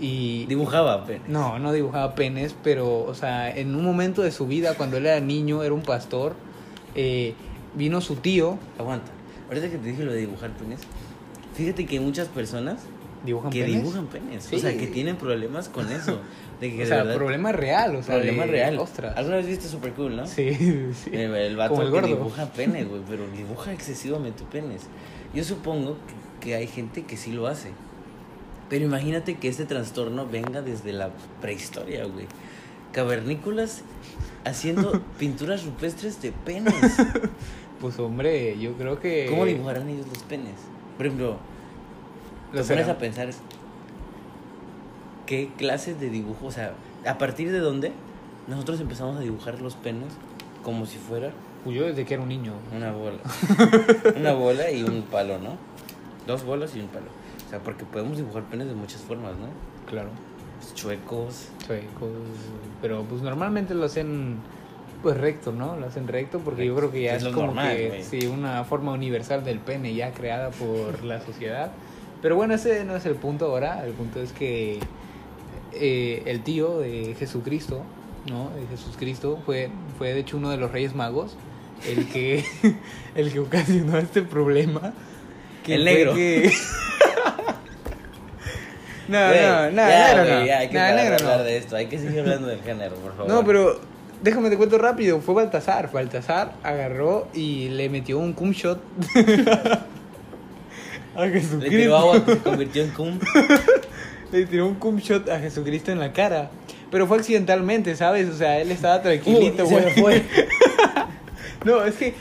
y... 0.01 0.47
Dibujaba 0.47 1.05
pene. 1.07 1.23
No, 1.29 1.59
no 1.59 1.73
dibujaba 1.73 2.15
penes, 2.15 2.55
pero, 2.63 3.05
o 3.05 3.15
sea, 3.15 3.51
en 3.55 3.75
un 3.75 3.85
momento 3.85 4.23
de 4.23 4.31
su 4.33 4.47
vida, 4.47 4.75
cuando 4.75 4.97
él 4.97 5.07
era 5.07 5.21
niño, 5.21 5.63
era 5.63 5.73
un 5.75 5.83
pastor, 5.83 6.35
eh, 6.95 7.35
vino 7.75 8.01
su 8.01 8.17
tío, 8.17 8.59
Aguanta. 8.79 9.11
Ahorita 9.49 9.71
que 9.71 9.79
te 9.79 9.89
dije 9.89 10.03
lo 10.05 10.13
de 10.13 10.19
dibujar 10.21 10.51
penes, 10.51 10.81
fíjate 11.55 11.87
que 11.87 12.01
muchas 12.01 12.29
personas 12.29 12.81
dibujan 13.25 13.51
que 13.51 13.63
penes. 13.63 13.77
dibujan 13.83 14.07
penes. 14.07 14.45
Sí. 14.45 14.57
O 14.57 14.59
sea, 14.59 14.77
que 14.77 14.87
tienen 14.87 15.17
problemas 15.17 15.69
con 15.69 15.91
eso. 15.93 16.19
De 16.61 16.71
que 16.71 16.77
O 16.77 16.79
de 16.81 16.87
sea, 16.87 16.97
verdad, 16.99 17.17
problema 17.17 17.53
real, 17.53 17.97
o 17.97 18.03
sea, 18.03 18.15
problema 18.17 18.47
de- 18.47 18.51
real. 18.53 18.79
Ostras. 18.79 19.17
¿Alguna 19.17 19.37
vez 19.37 19.47
viste 19.47 19.67
Super 19.69 19.93
Cool, 19.93 20.17
no? 20.17 20.27
Sí, 20.27 20.53
sí. 20.55 21.11
El, 21.13 21.35
el 21.35 21.57
vato 21.57 21.75
el 21.81 21.87
que 21.89 21.91
gordo. 21.91 22.07
dibuja 22.07 22.47
penes, 22.57 22.89
güey, 22.89 23.03
pero 23.09 23.25
dibuja 23.37 23.73
excesivamente 23.73 24.45
penes. 24.51 24.83
Yo 25.35 25.43
supongo 25.45 25.97
que 26.41 26.55
hay 26.55 26.67
gente 26.67 27.03
que 27.05 27.17
sí 27.17 27.33
lo 27.33 27.47
hace. 27.49 27.71
Pero 28.75 28.87
imagínate 28.87 29.37
que 29.37 29.47
este 29.47 29.67
trastorno 29.67 30.27
venga 30.27 30.61
desde 30.61 30.93
la 30.93 31.11
prehistoria, 31.41 32.07
güey. 32.07 32.27
Cavernícolas 32.91 33.83
haciendo 34.45 35.01
pinturas 35.21 35.65
rupestres 35.65 36.21
de 36.21 36.33
penes. 36.33 36.75
Pues 37.81 38.01
hombre, 38.01 38.59
yo 38.59 38.73
creo 38.73 38.99
que... 38.99 39.27
¿Cómo 39.31 39.45
dibujarán 39.45 39.89
ellos 39.91 40.09
los 40.09 40.25
penes? 40.25 40.55
Por 40.97 41.07
ejemplo, 41.07 41.37
te 42.51 42.59
Los 42.59 42.67
pones 42.67 42.89
a 42.89 42.99
pensar 42.99 43.31
qué 45.27 45.51
clases 45.57 46.01
de 46.01 46.11
dibujo, 46.11 46.47
o 46.47 46.51
sea, 46.51 46.73
a 47.07 47.17
partir 47.17 47.53
de 47.53 47.61
dónde 47.61 47.93
nosotros 48.49 48.81
empezamos 48.81 49.19
a 49.19 49.21
dibujar 49.21 49.61
los 49.61 49.77
penes 49.77 50.15
como 50.65 50.87
si 50.87 50.99
fuera 50.99 51.31
Pues 51.63 51.77
yo 51.77 51.85
desde 51.85 52.05
que 52.05 52.15
era 52.15 52.23
un 52.25 52.29
niño. 52.29 52.55
una 52.75 52.91
bola. 52.91 53.19
una 54.17 54.33
bola 54.33 54.69
y 54.73 54.83
un 54.83 55.03
palo, 55.03 55.39
¿no? 55.39 55.59
Dos 56.27 56.43
bolas 56.45 56.75
y 56.75 56.81
un 56.81 56.89
palo. 56.89 57.07
O 57.47 57.51
sea, 57.51 57.59
porque 57.61 57.85
podemos 57.85 58.17
dibujar 58.17 58.43
penes 58.45 58.67
de 58.69 58.75
muchas 58.75 59.01
formas, 59.03 59.33
¿no? 59.37 59.47
Claro. 59.89 60.09
Chuecos. 60.75 61.49
Chuecos, 61.67 62.11
pero 62.81 63.03
pues 63.03 63.21
normalmente 63.23 63.75
lo 63.75 63.85
hacen 63.85 64.37
pues 65.03 65.17
recto, 65.19 65.53
¿no? 65.53 65.77
Lo 65.77 65.87
hacen 65.87 66.09
recto 66.09 66.39
porque 66.39 66.65
yo 66.65 66.75
creo 66.75 66.91
que 66.91 67.03
ya 67.03 67.17
Es 67.17 67.25
como 67.25 67.47
normal, 67.47 67.77
que 67.77 68.03
sí, 68.03 68.27
una 68.27 68.65
forma 68.65 68.93
universal 68.93 69.45
del 69.45 69.59
pene 69.59 69.95
ya 69.95 70.13
creada 70.13 70.51
por 70.51 71.05
la 71.05 71.21
sociedad. 71.21 71.73
Pero 72.23 72.37
bueno, 72.37 72.55
ese 72.55 72.85
no 72.87 72.97
es 72.97 73.05
el 73.05 73.15
punto 73.17 73.47
ahora. 73.47 73.85
El 73.85 73.93
punto 73.93 74.21
es 74.23 74.33
que 74.33 74.79
eh, 75.73 76.23
el 76.25 76.43
tío 76.43 76.79
de 76.79 77.15
Jesucristo, 77.19 77.83
¿no? 78.31 78.49
De 78.51 78.67
Jesucristo 78.69 79.39
fue, 79.45 79.69
fue 79.99 80.15
de 80.15 80.21
hecho 80.21 80.39
uno 80.39 80.49
de 80.49 80.57
los 80.57 80.71
Reyes 80.73 80.95
Magos 80.95 81.37
el 81.87 82.07
que, 82.09 82.43
el 83.15 83.31
que 83.31 83.41
ocasionó 83.41 83.99
este 83.99 84.23
problema. 84.23 84.95
El 85.67 85.83
fue 85.83 85.85
negro. 85.85 86.15
que- 86.15 86.51
no, 89.09 89.29
Güey, 89.29 89.43
no, 89.43 89.71
no, 89.71 89.77
ya, 89.77 90.07
negro 90.15 90.25
no. 90.25 90.35
güey, 90.37 90.47
ya, 90.47 90.59
hay 90.59 90.69
que 90.69 90.75
No, 90.75 90.81
parar 90.81 91.11
no. 91.11 91.17
hablar 91.17 91.43
de 91.45 91.57
esto. 91.57 91.77
Hay 91.77 91.87
que 91.87 91.99
seguir 91.99 92.21
hablando 92.21 92.49
del 92.49 92.61
género, 92.63 92.95
por 92.97 93.13
favor. 93.17 93.29
No, 93.33 93.45
pero 93.45 93.81
déjame 94.23 94.51
te 94.51 94.57
cuento 94.57 94.79
rápido. 94.79 95.21
Fue 95.21 95.35
Baltasar. 95.35 95.91
Baltasar 95.93 96.53
agarró 96.63 97.29
y 97.35 97.69
le 97.71 97.89
metió 97.89 98.19
un 98.19 98.33
cum 98.33 98.53
shot 98.53 98.81
a 101.17 101.27
Le 101.27 101.33
Jesucristo. 101.41 101.69
tiró 101.77 101.97
agua 101.97 102.25
que 102.25 102.33
se 102.33 102.39
convirtió 102.39 102.83
en 102.85 102.91
cum. 102.91 103.19
Le 104.33 104.47
tiró 104.47 104.67
un 104.67 104.75
cum 104.75 104.97
shot 104.99 105.29
a 105.29 105.39
Jesucristo 105.39 105.93
en 105.93 106.01
la 106.01 106.13
cara. 106.13 106.51
Pero 106.91 107.07
fue 107.07 107.19
accidentalmente, 107.19 107.95
¿sabes? 107.97 108.29
O 108.29 108.35
sea, 108.37 108.59
él 108.61 108.71
estaba 108.71 109.01
tranquilito, 109.03 109.65
Uh, 109.65 109.69
se 109.69 109.81
güey. 109.81 109.93
fue. 109.95 110.23
No, 111.65 111.83
es 111.83 111.95
que 111.95 112.13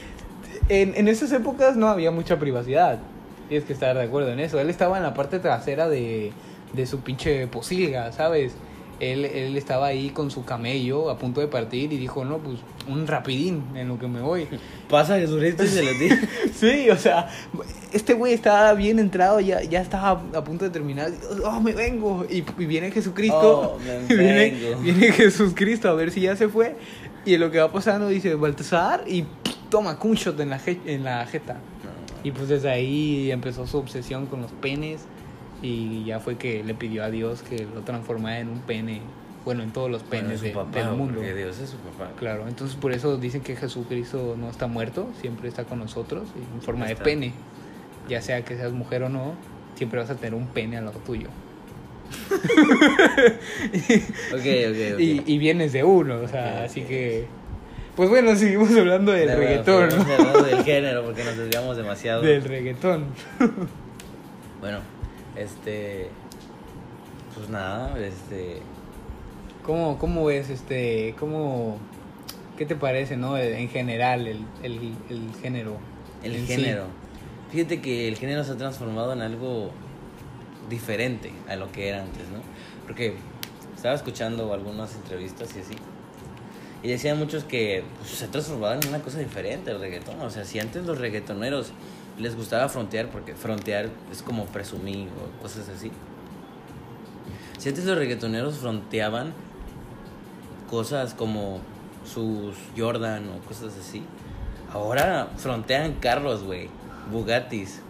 en, 0.70 0.94
en 0.96 1.10
esas 1.10 1.30
épocas 1.34 1.76
no 1.76 1.90
había 1.90 2.12
mucha 2.12 2.40
privacidad. 2.40 3.00
Tienes 3.50 3.66
que 3.68 3.74
estar 3.74 3.94
de 3.98 4.04
acuerdo 4.04 4.32
en 4.32 4.40
eso. 4.40 4.58
Él 4.58 4.70
estaba 4.70 4.96
en 4.96 5.04
la 5.04 5.14
parte 5.14 5.40
trasera 5.40 5.90
de, 5.90 6.32
de 6.74 6.86
su 6.86 7.00
pinche 7.00 7.48
posilga, 7.48 8.12
¿sabes? 8.12 8.54
Él, 9.00 9.26
él 9.26 9.58
estaba 9.58 9.88
ahí 9.88 10.12
con 10.12 10.32
su 10.32 10.46
camello 10.46 11.10
a 11.10 11.18
punto 11.18 11.42
de 11.42 11.48
partir 11.48 11.92
y 11.92 11.98
dijo, 11.98 12.24
no, 12.26 12.38
pues 12.38 12.60
un 12.88 13.08
rapidín 13.08 13.64
en 13.76 13.88
lo 13.88 14.00
que 14.00 14.08
me 14.08 14.22
voy. 14.22 14.48
Pasa 14.90 15.18
Jesucristo 15.18 15.64
y 15.64 15.68
se 15.68 15.84
lo 15.84 15.92
tira. 15.98 16.20
Sí, 16.54 16.90
o 16.90 16.98
sea, 16.98 17.30
este 17.92 18.14
güey 18.14 18.34
estaba 18.34 18.74
bien 18.74 19.00
entrado, 19.00 19.40
ya, 19.40 19.62
ya 19.64 19.82
estaba 19.82 20.12
a 20.12 20.44
punto 20.44 20.64
de 20.64 20.72
terminar. 20.72 21.12
Oh, 21.44 21.60
me 21.60 21.74
vengo. 21.74 22.26
Y, 22.30 22.46
y 22.58 22.66
viene 22.66 22.92
Jesucristo. 22.92 23.76
Oh, 23.76 23.80
me 24.10 24.16
viene, 24.16 24.76
viene 24.82 25.12
Jesucristo 25.12 25.90
a 25.90 25.94
ver 25.94 26.12
si 26.12 26.22
ya 26.22 26.36
se 26.36 26.48
fue. 26.48 26.76
Y 27.26 27.34
en 27.34 27.42
lo 27.42 27.52
que 27.52 27.60
va 27.60 27.72
pasando 27.72 28.08
dice 28.08 28.36
Baltasar 28.36 29.04
y 29.08 29.26
toma 29.70 29.98
un 30.02 30.16
shot 30.16 30.40
en 30.40 30.50
la, 30.50 30.60
en 30.66 31.04
la 31.04 31.26
jeta. 31.26 31.58
Y 32.24 32.32
pues 32.32 32.48
desde 32.48 32.70
ahí 32.70 33.32
empezó 33.32 33.68
su 33.68 33.78
obsesión 33.78 34.28
con 34.28 34.42
los 34.42 34.52
penes. 34.52 35.02
Y 35.64 36.04
ya 36.06 36.20
fue 36.20 36.36
que 36.38 36.64
le 36.64 36.76
pidió 36.76 37.04
a 37.04 37.10
Dios 37.10 37.42
que 37.42 37.66
lo 37.74 37.82
transformara 37.82 38.40
en 38.40 38.50
un 38.50 38.60
pene. 38.60 39.02
Bueno, 39.46 39.64
en 39.64 39.72
todos 39.72 39.90
los 39.90 40.08
Bueno, 40.08 40.28
penes 40.28 40.34
es 40.36 40.40
su 40.40 40.46
de- 40.46 40.52
papá, 40.52 40.80
del 40.80 40.92
mundo. 40.98 41.16
porque 41.16 41.34
Dios 41.34 41.58
es 41.60 41.70
su 41.72 41.78
papá. 41.78 42.12
Claro, 42.20 42.48
entonces 42.48 42.76
por 42.78 42.92
eso 42.92 43.18
dicen 43.18 43.42
que 43.42 43.56
Jesucristo 43.56 44.36
no 44.40 44.50
está 44.50 44.68
muerto, 44.68 45.10
siempre 45.20 45.50
está 45.50 45.64
con 45.66 45.80
nosotros 45.80 46.28
en 46.56 46.62
forma 46.62 46.86
de 46.86 46.96
pene. 46.96 47.34
Ya 48.08 48.22
sea 48.22 48.44
que 48.46 48.56
seas 48.56 48.72
mujer 48.74 49.04
o 49.04 49.10
no, 49.10 49.34
siempre 49.76 50.00
vas 50.00 50.10
a 50.10 50.16
tener 50.16 50.34
un 50.36 50.48
pene 50.48 50.78
al 50.78 50.86
lado 50.86 51.00
tuyo. 51.00 51.28
Ok, 54.34 54.40
ok, 54.40 54.94
ok. 54.94 55.00
Y, 55.00 55.24
y 55.26 55.38
vienes 55.38 55.74
de 55.74 55.84
uno, 55.84 56.18
o 56.22 56.28
sea, 56.28 56.64
así 56.64 56.82
que... 56.82 57.26
Pues 57.96 58.10
bueno, 58.10 58.36
seguimos 58.36 58.72
hablando 58.76 59.12
del 59.12 59.28
De 59.28 59.36
reggaetón, 59.36 59.90
estamos 59.90 60.34
¿no? 60.34 60.42
del 60.44 60.64
género 60.64 61.04
porque 61.04 61.24
nos 61.24 61.38
desviamos 61.38 61.78
demasiado. 61.78 62.22
Del 62.24 62.44
reggaetón. 62.44 63.06
Bueno, 64.60 64.80
este. 65.36 66.10
Pues 67.36 67.50
nada, 67.50 67.98
este. 68.00 68.62
¿Cómo, 69.66 69.98
cómo 69.98 70.26
ves 70.26 70.50
este, 70.50 71.16
cómo, 71.18 71.78
qué 72.58 72.66
te 72.66 72.76
parece, 72.76 73.16
no? 73.16 73.38
En 73.38 73.70
general, 73.70 74.28
el, 74.28 74.46
el, 74.62 74.94
el 75.10 75.30
género. 75.42 75.78
El 76.22 76.36
sí. 76.36 76.48
género. 76.48 76.88
Fíjate 77.52 77.82
que 77.82 78.08
el 78.08 78.18
género 78.18 78.44
se 78.44 78.52
ha 78.52 78.58
transformado 78.58 79.14
en 79.14 79.22
algo 79.22 79.72
diferente 80.70 81.32
a 81.48 81.56
lo 81.56 81.72
que 81.72 81.90
era 81.90 82.02
antes, 82.02 82.24
¿no? 82.30 82.40
Porque 82.86 83.16
estaba 83.76 83.96
escuchando 83.96 84.54
algunas 84.54 84.96
entrevistas 84.96 85.56
y 85.56 85.60
así. 85.60 85.76
Y 86.82 86.90
decían 86.90 87.18
muchos 87.18 87.44
que 87.46 87.84
pues, 88.00 88.12
se 88.12 88.26
ha 88.26 88.28
transformado 88.28 88.80
en 88.82 88.88
una 88.90 89.00
cosa 89.00 89.20
diferente 89.20 89.72
el 89.72 89.80
reggaetón. 89.80 90.20
O 90.22 90.30
sea, 90.30 90.44
si 90.44 90.60
antes 90.60 90.86
los 90.86 90.98
reggaetoneros 90.98 91.72
les 92.18 92.36
gustaba 92.36 92.70
frontear, 92.70 93.10
porque 93.10 93.36
frontear 93.36 93.90
es 94.12 94.22
como 94.22 94.46
presumir 94.46 95.10
o 95.10 95.42
cosas 95.42 95.70
así. 95.70 95.92
Si 97.58 97.70
antes 97.70 97.86
los 97.86 97.98
reggaetoneros 97.98 98.58
fronteaban 98.58 99.34
cosas 100.70 101.14
como 101.14 101.60
sus 102.06 102.56
Jordan 102.78 103.30
o 103.30 103.40
cosas 103.48 103.78
así, 103.78 104.04
ahora 104.72 105.30
frontean 105.38 105.94
carros, 105.94 106.44
güey, 106.44 106.70
Bugattis. 107.12 107.82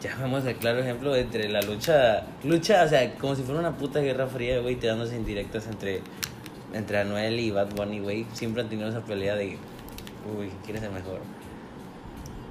Ya 0.00 0.16
vemos 0.16 0.44
el 0.46 0.56
claro 0.56 0.80
ejemplo 0.80 1.14
entre 1.14 1.48
la 1.48 1.62
lucha, 1.62 2.26
lucha, 2.42 2.82
o 2.84 2.88
sea, 2.88 3.14
como 3.14 3.36
si 3.36 3.42
fuera 3.42 3.60
una 3.60 3.76
puta 3.76 4.00
guerra 4.00 4.26
fría, 4.26 4.58
güey, 4.60 4.74
tirándose 4.74 5.14
indirectas 5.14 5.68
entre, 5.68 6.00
entre 6.72 6.98
Anuel 6.98 7.38
y 7.38 7.52
Bad 7.52 7.74
Bunny, 7.76 8.00
güey. 8.00 8.26
Siempre 8.32 8.62
han 8.62 8.68
tenido 8.68 8.88
esa 8.88 9.04
pelea 9.04 9.36
de, 9.36 9.58
uy, 10.36 10.50
¿quién 10.64 10.76
es 10.76 10.82
el 10.82 10.90
mejor? 10.90 11.20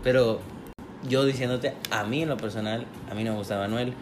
Pero 0.02 0.40
yo 1.08 1.26
diciéndote, 1.26 1.74
a 1.90 2.04
mí 2.04 2.24
en 2.24 2.30
lo 2.30 2.38
personal, 2.38 2.86
a 3.10 3.14
mí 3.14 3.24
no 3.24 3.32
me 3.32 3.38
gustaba 3.38 3.66
Anuel. 3.66 3.94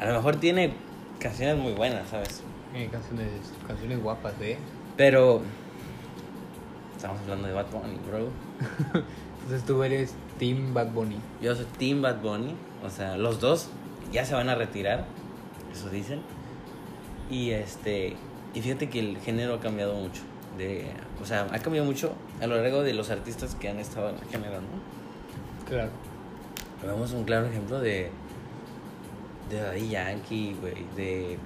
A 0.00 0.06
lo 0.06 0.14
mejor 0.14 0.36
tiene 0.36 0.72
canciones 1.18 1.56
muy 1.56 1.72
buenas, 1.72 2.08
¿sabes? 2.08 2.42
Eh, 2.74 2.88
canciones, 2.90 3.28
canciones 3.66 4.02
guapas, 4.02 4.34
¿eh? 4.40 4.58
Pero 4.96 5.42
estamos 6.94 7.20
hablando 7.22 7.48
de 7.48 7.54
Bad 7.54 7.70
Bunny, 7.70 7.98
bro. 8.06 8.28
Entonces 9.42 9.66
tú 9.66 9.82
eres 9.82 10.14
Team 10.38 10.74
Bad 10.74 10.92
Bunny. 10.92 11.16
Yo 11.40 11.54
soy 11.54 11.66
Team 11.78 12.02
Bad 12.02 12.20
Bunny. 12.20 12.54
O 12.84 12.90
sea, 12.90 13.16
los 13.16 13.40
dos 13.40 13.68
ya 14.12 14.24
se 14.24 14.34
van 14.34 14.48
a 14.48 14.54
retirar. 14.54 15.04
Eso 15.72 15.88
dicen. 15.88 16.20
Y 17.30 17.50
este. 17.50 18.16
Y 18.54 18.60
fíjate 18.60 18.88
que 18.88 18.98
el 18.98 19.18
género 19.18 19.54
ha 19.54 19.60
cambiado 19.60 19.94
mucho. 19.94 20.22
De, 20.58 20.86
o 21.22 21.26
sea, 21.26 21.46
ha 21.52 21.58
cambiado 21.58 21.86
mucho 21.86 22.12
a 22.40 22.46
lo 22.46 22.56
largo 22.56 22.82
de 22.82 22.94
los 22.94 23.10
artistas 23.10 23.54
que 23.54 23.68
han 23.68 23.78
estado 23.78 24.08
en 24.08 24.16
el 24.16 24.24
género, 24.24 24.60
¿no? 24.60 25.66
Claro. 25.68 25.90
Vemos 26.86 27.12
un 27.12 27.24
claro 27.24 27.46
ejemplo 27.46 27.80
de. 27.80 28.10
De 29.50 29.60
Daddy 29.60 29.88
Yankee, 29.88 30.56
güey. 30.60 30.86
De. 30.94 31.38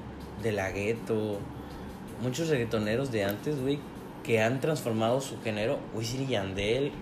De 0.43 0.53
La 0.53 0.71
Ghetto. 0.71 1.39
Muchos 2.23 2.49
reggaetoneros 2.49 3.11
de 3.11 3.25
antes, 3.25 3.61
güey. 3.61 3.79
Que 4.23 4.43
han 4.43 4.61
transformado 4.61 5.21
su 5.21 5.41
género. 5.41 5.79
Wisin 5.95 6.23
y 6.23 6.27
Yandel. 6.27 6.93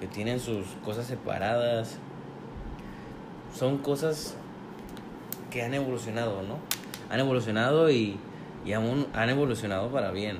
Que 0.00 0.06
tienen 0.06 0.40
sus 0.40 0.66
cosas 0.84 1.06
separadas. 1.06 1.98
Son 3.54 3.78
cosas 3.78 4.34
que 5.50 5.62
han 5.62 5.74
evolucionado, 5.74 6.42
¿no? 6.42 6.58
Han 7.10 7.20
evolucionado 7.20 7.90
y. 7.90 8.16
Y 8.64 8.72
aún 8.72 9.06
han 9.12 9.28
evolucionado 9.28 9.90
para 9.90 10.10
bien. 10.10 10.38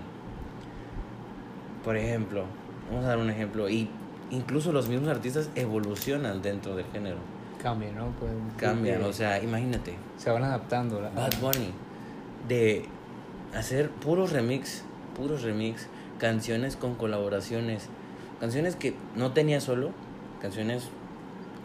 Por 1.85 1.99
ejemplo, 1.99 2.47
vamos 2.89 3.05
a 3.05 3.09
dar 3.09 3.19
un 3.19 3.29
ejemplo. 3.29 3.69
Y 3.69 3.91
incluso 4.31 4.73
los 4.73 4.89
mismos 4.89 5.11
artistas 5.11 5.51
evolucionan 5.55 6.41
dentro 6.41 6.75
del 6.75 6.87
género. 6.87 7.34
Cambian, 7.65 7.97
¿no? 7.97 8.13
Pues, 8.21 8.31
Cambian, 8.59 9.03
o 9.03 9.13
sea, 9.13 9.43
imagínate. 9.43 9.95
Se 10.19 10.31
van 10.31 10.45
adaptando. 10.45 11.01
la- 11.01 11.09
Bad 11.09 11.33
Bunny, 11.41 11.71
de 12.47 12.85
hacer 13.57 13.91
puros 13.91 14.33
remix, 14.33 14.85
puros 15.17 15.43
remix, 15.43 15.89
canciones 16.19 16.77
con 16.77 16.95
colaboraciones, 16.95 17.89
canciones 18.39 18.77
que 18.77 18.95
no 19.17 19.33
tenía 19.33 19.61
solo, 19.61 19.91
canciones 20.43 20.91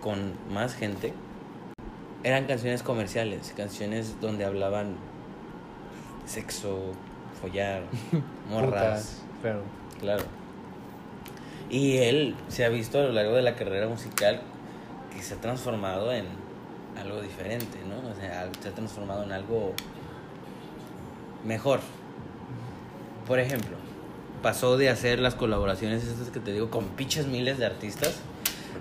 con 0.01 0.33
más 0.51 0.73
gente. 0.73 1.13
Eran 2.23 2.45
canciones 2.45 2.81
comerciales, 2.81 3.53
canciones 3.55 4.15
donde 4.21 4.45
hablaban 4.45 4.95
sexo, 6.25 6.79
follar, 7.41 7.83
morras. 8.49 8.71
Putas, 8.71 9.21
Claro. 9.41 9.61
Claro. 9.99 10.23
Y 11.69 11.97
él 11.97 12.35
se 12.47 12.63
ha 12.65 12.69
visto 12.69 12.99
a 12.99 13.03
lo 13.03 13.11
largo 13.11 13.35
de 13.35 13.41
la 13.41 13.55
carrera 13.55 13.87
musical 13.87 14.41
que 15.13 15.21
se 15.21 15.33
ha 15.35 15.37
transformado 15.41 16.11
en 16.13 16.25
algo 16.97 17.21
diferente, 17.21 17.77
¿no? 17.87 18.09
O 18.09 18.15
sea, 18.15 18.49
se 18.61 18.69
ha 18.69 18.71
transformado 18.71 19.23
en 19.23 19.31
algo 19.31 19.73
mejor. 21.45 21.79
Por 23.27 23.39
ejemplo, 23.39 23.77
pasó 24.41 24.77
de 24.77 24.89
hacer 24.89 25.19
las 25.19 25.35
colaboraciones 25.35 26.03
estas 26.03 26.29
que 26.29 26.39
te 26.39 26.51
digo 26.51 26.69
con 26.69 26.85
pinches 26.89 27.27
miles 27.27 27.57
de 27.57 27.65
artistas 27.65 28.19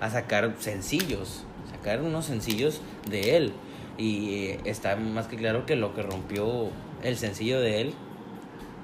a 0.01 0.11
sacar 0.11 0.55
sencillos, 0.59 1.45
sacar 1.71 2.03
unos 2.03 2.25
sencillos 2.27 2.81
de 3.11 3.37
él. 3.37 3.53
Y 3.99 4.45
eh, 4.47 4.61
está 4.65 4.95
más 4.97 5.27
que 5.27 5.37
claro 5.37 5.67
que 5.67 5.75
lo 5.77 5.95
que 5.95 6.03
rompió 6.03 6.69
el 7.03 7.17
sencillo 7.17 7.61
de 7.61 7.81
él 7.81 7.95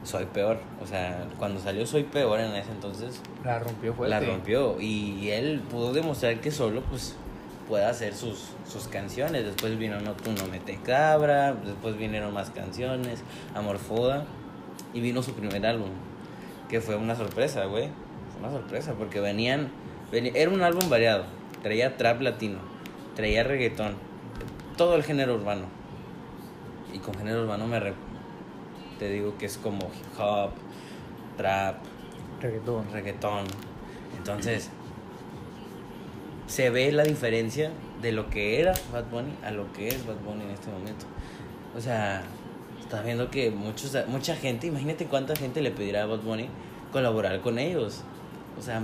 Soy 0.03 0.27
Peor. 0.27 0.59
O 0.83 0.87
sea, 0.87 1.27
cuando 1.39 1.61
salió 1.61 1.87
Soy 1.87 2.03
Peor 2.03 2.41
en 2.41 2.55
ese 2.55 2.71
entonces, 2.73 3.21
La 3.45 3.59
rompió 3.59 3.95
fuerte. 3.95 4.11
la 4.11 4.21
rompió. 4.21 4.81
Y 4.81 5.31
él 5.31 5.63
pudo 5.71 5.93
demostrar 5.93 6.41
que 6.41 6.51
solo, 6.51 6.83
pues, 6.83 7.17
puede 7.69 7.85
hacer 7.85 8.15
sus, 8.15 8.51
sus 8.67 8.89
canciones. 8.89 9.45
Después 9.45 9.79
vino 9.79 10.01
No 10.01 10.13
Tú 10.13 10.33
No 10.33 10.47
Me 10.47 10.61
Te 10.61 10.77
Cabra. 10.77 11.53
Después 11.55 11.97
vinieron 11.97 12.33
más 12.33 12.51
canciones. 12.51 13.23
Amorfoda. 13.55 14.25
Y 14.93 15.01
vino 15.01 15.23
su 15.23 15.33
primer 15.35 15.65
álbum. 15.67 15.91
Que 16.69 16.81
fue 16.81 16.97
una 16.97 17.15
sorpresa, 17.17 17.65
güey. 17.67 17.89
Fue 18.33 18.41
una 18.49 18.51
sorpresa 18.51 18.95
porque 18.95 19.21
venían... 19.21 19.71
era 20.13 20.51
un 20.51 20.63
álbum 20.63 20.89
variado. 20.89 21.25
Traía 21.63 21.97
trap 21.97 22.21
latino. 22.21 22.59
Traía 23.17 23.43
reggaetón. 23.45 23.95
Todo 24.77 24.97
el 24.97 25.03
género 25.03 25.35
urbano. 25.35 25.67
Y 26.93 26.99
con 26.99 27.15
género 27.15 27.43
urbano 27.43 27.67
me... 27.67 27.81
re- 27.81 27.95
te 28.99 29.09
digo 29.09 29.37
que 29.37 29.47
es 29.47 29.59
como 29.59 29.81
hip 29.87 30.21
hop, 30.21 30.51
trap, 31.37 31.77
Reggaetón. 32.41 32.85
reggaetón. 32.93 33.45
Entonces, 34.17 34.71
se 36.47 36.71
ve 36.71 36.93
la 36.93 37.05
diferencia 37.05 37.71
de 38.03 38.13
lo 38.13 38.29
que 38.31 38.61
era 38.61 38.75
Bad 38.93 39.05
Bunny 39.11 39.33
a 39.45 39.51
lo 39.51 39.73
que 39.73 39.89
es 39.89 40.07
Bad 40.07 40.17
Bunny 40.25 40.45
en 40.45 40.51
este 40.51 40.71
momento. 40.71 41.07
O 41.77 41.81
sea, 41.81 42.23
estás 42.81 43.05
viendo 43.05 43.31
que 43.31 43.51
muchos, 43.51 43.97
mucha 44.09 44.37
gente, 44.37 44.67
imagínate 44.67 45.07
cuánta 45.07 45.35
gente 45.35 45.61
le 45.63 45.71
pedirá 45.71 46.03
a 46.03 46.07
Bad 46.07 46.21
Bunny 46.21 46.49
colaborar 46.93 47.41
con 47.41 47.59
ellos. 47.59 48.03
O 48.59 48.63
sea, 48.63 48.79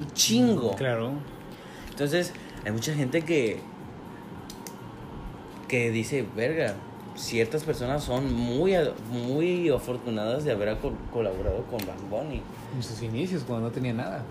un 0.00 0.12
chingo. 0.14 0.74
Claro. 0.76 1.12
Entonces, 1.90 2.32
hay 2.64 2.72
mucha 2.72 2.94
gente 2.94 3.22
que 3.22 3.60
que 5.68 5.90
dice, 5.90 6.24
verga, 6.36 6.74
ciertas 7.16 7.64
personas 7.64 8.04
son 8.04 8.32
muy 8.32 8.74
muy 9.10 9.68
afortunadas 9.68 10.44
de 10.44 10.52
haber 10.52 10.78
co- 10.78 10.92
colaborado 11.12 11.64
con 11.64 11.78
Bad 11.84 11.98
Bunny. 12.08 12.40
En 12.74 12.82
sus 12.82 13.02
inicios, 13.02 13.42
cuando 13.42 13.66
no 13.68 13.72
tenía 13.72 13.92
nada. 13.92 14.22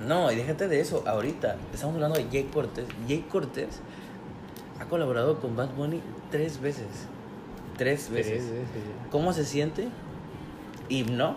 No, 0.00 0.32
y 0.32 0.36
déjate 0.36 0.68
de 0.68 0.80
eso, 0.80 1.04
ahorita 1.06 1.56
estamos 1.72 1.94
hablando 1.94 2.16
de 2.16 2.24
Jake 2.24 2.50
Cortés. 2.52 2.86
Jake 3.06 3.26
Cortés 3.30 3.80
ha 4.80 4.86
colaborado 4.86 5.40
con 5.40 5.54
Bad 5.54 5.74
Bunny 5.74 6.00
tres 6.30 6.60
veces. 6.60 7.06
Tres 7.76 8.10
veces. 8.10 8.44
¿Cómo 9.10 9.32
se 9.32 9.44
siente? 9.44 9.88
Himno. 10.88 11.36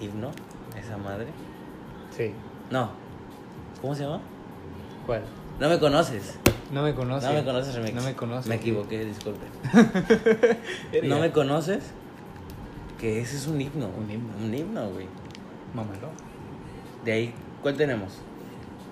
Himno, 0.00 0.30
esa 0.76 0.96
madre. 0.96 1.26
Sí. 2.16 2.32
No. 2.70 2.90
¿Cómo 3.80 3.94
se 3.94 4.02
llama? 4.02 4.20
¿Cuál? 5.06 5.22
No 5.58 5.68
me 5.68 5.78
conoces. 5.78 6.38
No 6.72 6.82
me 6.82 6.94
conoce. 6.94 7.26
No 7.26 7.32
me 7.34 7.44
conoces, 7.44 7.74
Remix. 7.74 7.94
No 7.94 8.02
me 8.02 8.14
conoce. 8.14 8.48
Me 8.48 8.54
equivoqué, 8.56 9.04
disculpe. 9.04 9.46
¿No 11.02 11.18
me 11.18 11.32
conoces? 11.32 11.84
Que 12.98 13.20
ese 13.20 13.36
es 13.36 13.46
un 13.46 13.60
himno. 13.60 13.88
Un 13.88 14.10
himno. 14.10 14.32
Un 14.42 14.54
himno, 14.54 14.90
güey. 14.90 15.06
Mamalón. 15.74 16.10
De 17.04 17.12
ahí, 17.12 17.34
¿cuál 17.62 17.76
tenemos? 17.76 18.12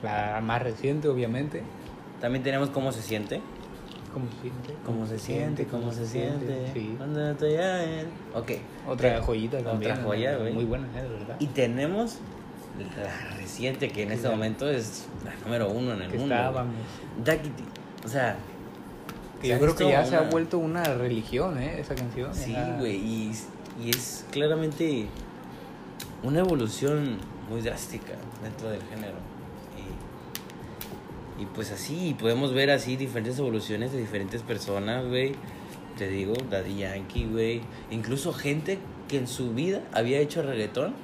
La 0.03 0.41
más 0.43 0.63
reciente, 0.63 1.09
obviamente. 1.09 1.63
También 2.21 2.43
tenemos 2.43 2.71
cómo 2.71 2.93
se 2.93 3.03
siente. 3.03 3.41
¿Cómo 4.13 4.27
se 4.31 4.41
siente? 4.41 4.75
¿Cómo 4.85 5.07
se 5.07 5.19
siente? 5.19 5.67
¿Cómo 5.67 5.93
se 5.93 6.07
siente? 6.07 6.71
Sí. 6.73 6.95
Cuando 6.97 7.31
estoy 7.31 7.55
a 7.55 7.85
él. 8.01 8.07
Ok. 8.35 8.53
Otra 8.89 9.21
joyita 9.23 9.59
Otra 9.59 9.71
también. 9.73 9.97
joya, 10.03 10.37
güey. 10.39 10.53
Muy 10.53 10.65
buena, 10.65 10.87
¿eh? 10.99 11.03
de 11.03 11.09
verdad. 11.09 11.37
Y 11.39 11.47
tenemos 11.49 12.19
la 12.79 13.37
reciente, 13.37 13.91
que 13.91 14.05
en 14.05 14.13
este 14.13 14.29
momento 14.29 14.69
es 14.69 15.07
la 15.25 15.35
número 15.45 15.69
uno 15.71 15.93
en 15.95 16.03
el 16.03 16.11
que 16.11 16.19
mundo. 16.19 16.35
está, 16.35 16.51
güey. 16.51 16.55
vamos. 16.65 16.75
Daquiti. 17.25 17.65
O 18.05 18.09
sea, 18.09 18.37
Que 19.43 19.49
yo 19.49 19.59
creo 19.59 19.77
que 19.77 19.89
ya 19.89 20.05
se 20.05 20.17
ha 20.17 20.23
vuelto 20.23 20.59
una 20.59 20.83
religión, 20.85 21.59
¿eh? 21.59 21.79
Esa 21.81 21.95
canción. 21.95 22.35
Sí, 22.35 22.57
güey, 22.79 22.97
y, 22.97 23.33
y 23.85 23.91
es 23.91 24.25
claramente 24.31 25.07
una 26.23 26.41
evolución 26.41 27.19
muy 27.49 27.61
drástica 27.61 28.14
dentro 28.43 28.71
del 28.71 28.83
género. 28.83 29.14
Y, 31.38 31.43
y 31.43 31.47
pues 31.47 31.71
así, 31.71 32.17
podemos 32.19 32.52
ver 32.52 32.71
así 32.71 32.97
diferentes 32.97 33.38
evoluciones 33.38 33.93
de 33.93 33.99
diferentes 33.99 34.43
personas, 34.43 35.07
güey. 35.07 35.33
Te 35.97 36.09
digo, 36.09 36.35
Daddy 36.50 36.76
Yankee, 36.78 37.26
güey. 37.31 37.61
Incluso 37.90 38.33
gente 38.33 38.78
que 39.09 39.19
en 39.19 39.26
su 39.26 39.52
vida 39.55 39.83
había 39.93 40.19
hecho 40.21 40.43
reggaetón, 40.43 40.95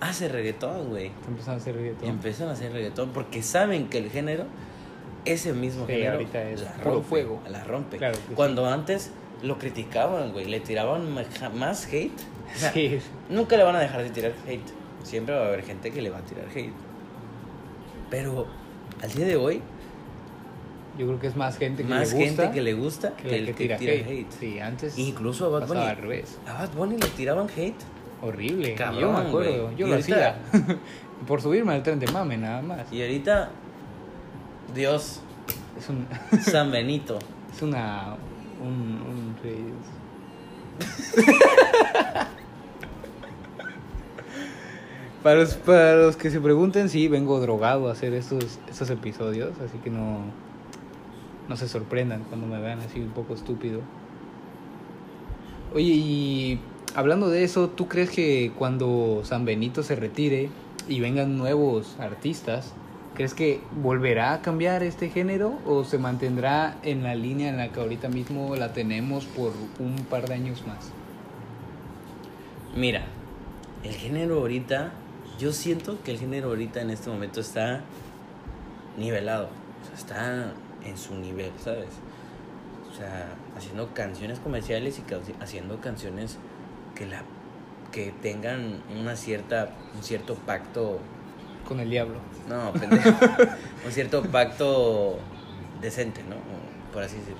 hace 0.00 0.28
reggaetón, 0.28 0.88
güey. 0.90 1.10
Empezando 1.26 1.52
a 1.52 1.56
hacer 1.56 1.74
reggaetón. 1.76 2.08
Empiezan 2.08 2.48
a 2.48 2.52
hacer 2.52 2.72
reggaetón 2.72 3.10
porque 3.10 3.42
saben 3.42 3.88
que 3.88 3.98
el 3.98 4.10
género, 4.10 4.44
ese 5.24 5.52
mismo 5.52 5.86
Sí, 5.86 5.92
género, 5.94 6.12
ahorita 6.12 6.42
es 6.50 6.62
la 6.62 6.72
rompe, 6.76 7.08
fuego. 7.08 7.40
La 7.50 7.64
rompe. 7.64 7.96
Claro 7.98 8.14
que 8.14 8.20
sí. 8.28 8.34
Cuando 8.34 8.66
antes 8.66 9.10
lo 9.42 9.58
criticaban, 9.58 10.32
güey, 10.32 10.46
le 10.46 10.60
tiraban 10.60 11.12
más 11.12 11.86
hate. 11.92 12.12
O 12.54 12.58
sea, 12.58 12.72
Sí, 12.72 12.98
Nunca 13.28 13.56
le 13.56 13.64
van 13.64 13.76
a 13.76 13.80
dejar 13.80 14.02
de 14.04 14.10
tirar 14.10 14.32
hate. 14.46 14.62
Siempre 15.02 15.34
va 15.34 15.42
a 15.44 15.46
haber 15.48 15.62
gente 15.64 15.90
que 15.90 16.02
le 16.02 16.10
va 16.10 16.18
a 16.18 16.22
tirar 16.22 16.46
hate. 16.54 16.72
Pero 18.10 18.46
al 19.02 19.10
día 19.12 19.26
de 19.26 19.36
hoy, 19.36 19.60
yo 20.98 21.06
creo 21.06 21.20
que 21.20 21.26
es 21.28 21.36
más 21.36 21.56
gente 21.58 21.82
que 21.84 21.88
más 21.88 22.12
le 22.12 22.18
gusta 22.26 22.42
gente 22.42 22.54
que 22.54 22.62
le 22.62 22.74
gusta 22.74 23.16
que, 23.16 23.28
que 23.28 23.36
el 23.36 23.46
la 23.46 23.52
que 23.52 23.68
tira, 23.76 23.92
hate. 23.92 24.30
Sí, 24.38 24.58
antes 24.60 24.98
Incluso 24.98 25.46
a 25.46 25.60
Bad 25.60 25.68
Bunny. 25.68 25.80
al 25.80 25.96
revés. 25.96 26.38
A 26.46 26.54
Bad 26.54 26.70
Bunny 26.72 26.96
le 26.98 27.06
tiraban 27.08 27.46
hate. 27.56 27.76
Horrible. 28.20 28.74
Cabrón, 28.74 29.00
yo 29.00 29.12
me 29.12 29.18
acuerdo, 29.28 29.70
yo 29.76 29.86
Y 29.86 29.90
lo 29.90 29.96
ahorita- 29.96 30.36
hacía. 30.50 30.78
Por 31.26 31.40
subirme 31.40 31.72
al 31.74 31.82
tren 31.82 31.98
de 32.00 32.06
mame, 32.12 32.36
nada 32.36 32.62
más. 32.62 32.92
Y 32.92 33.00
ahorita, 33.02 33.50
Dios, 34.74 35.20
Es 35.78 35.88
un 35.88 36.06
San 36.42 36.70
Benito. 36.72 37.18
es 37.54 37.62
una 37.62 38.16
un, 38.60 38.68
un 38.68 39.36
Para 45.22 45.40
los, 45.40 45.54
para 45.54 45.96
los 45.96 46.16
que 46.16 46.30
se 46.30 46.40
pregunten, 46.40 46.88
sí, 46.88 47.08
vengo 47.08 47.40
drogado 47.40 47.88
a 47.88 47.92
hacer 47.92 48.14
estos, 48.14 48.60
estos 48.68 48.88
episodios, 48.90 49.50
así 49.60 49.78
que 49.78 49.90
no, 49.90 50.20
no 51.48 51.56
se 51.56 51.66
sorprendan 51.66 52.22
cuando 52.28 52.46
me 52.46 52.60
vean 52.60 52.78
así 52.80 53.00
un 53.00 53.10
poco 53.10 53.34
estúpido. 53.34 53.80
Oye, 55.74 55.92
y 55.92 56.60
hablando 56.94 57.28
de 57.30 57.44
eso, 57.44 57.68
¿tú 57.68 57.88
crees 57.88 58.10
que 58.10 58.52
cuando 58.56 59.22
San 59.24 59.44
Benito 59.44 59.82
se 59.82 59.96
retire 59.96 60.50
y 60.88 61.00
vengan 61.00 61.36
nuevos 61.36 61.96
artistas, 61.98 62.72
crees 63.14 63.34
que 63.34 63.60
volverá 63.82 64.34
a 64.34 64.40
cambiar 64.40 64.82
este 64.82 65.10
género 65.10 65.58
o 65.66 65.84
se 65.84 65.98
mantendrá 65.98 66.76
en 66.84 67.02
la 67.02 67.16
línea 67.16 67.48
en 67.48 67.56
la 67.56 67.72
que 67.72 67.80
ahorita 67.80 68.08
mismo 68.08 68.54
la 68.54 68.72
tenemos 68.72 69.24
por 69.24 69.52
un 69.80 69.96
par 70.08 70.28
de 70.28 70.34
años 70.34 70.64
más? 70.66 70.92
Mira, 72.76 73.06
el 73.84 73.92
género 73.92 74.38
ahorita, 74.38 74.92
yo 75.38 75.52
siento 75.52 76.02
que 76.02 76.10
el 76.12 76.18
género 76.18 76.48
ahorita 76.48 76.80
en 76.80 76.90
este 76.90 77.10
momento 77.10 77.40
está 77.40 77.82
nivelado, 78.96 79.46
o 79.46 79.86
sea, 79.86 79.94
está 79.96 80.52
en 80.84 80.96
su 80.98 81.14
nivel, 81.14 81.52
¿sabes? 81.62 81.88
O 82.92 82.96
sea, 82.96 83.28
haciendo 83.56 83.92
canciones 83.94 84.38
comerciales 84.40 84.98
y 84.98 85.02
ca- 85.02 85.20
haciendo 85.40 85.80
canciones 85.80 86.36
que 86.94 87.06
la 87.06 87.22
que 87.92 88.12
tengan 88.20 88.82
una 89.00 89.16
cierta 89.16 89.70
un 89.96 90.02
cierto 90.02 90.34
pacto, 90.34 90.98
Con 91.66 91.80
el 91.80 91.88
diablo. 91.90 92.16
no, 92.48 92.72
pendejo, 92.72 93.08
un 93.86 93.92
cierto 93.92 94.22
pacto 94.24 95.18
decente, 95.80 96.22
¿no? 96.28 96.36
Por 96.92 97.02
así 97.02 97.16
decirlo. 97.16 97.38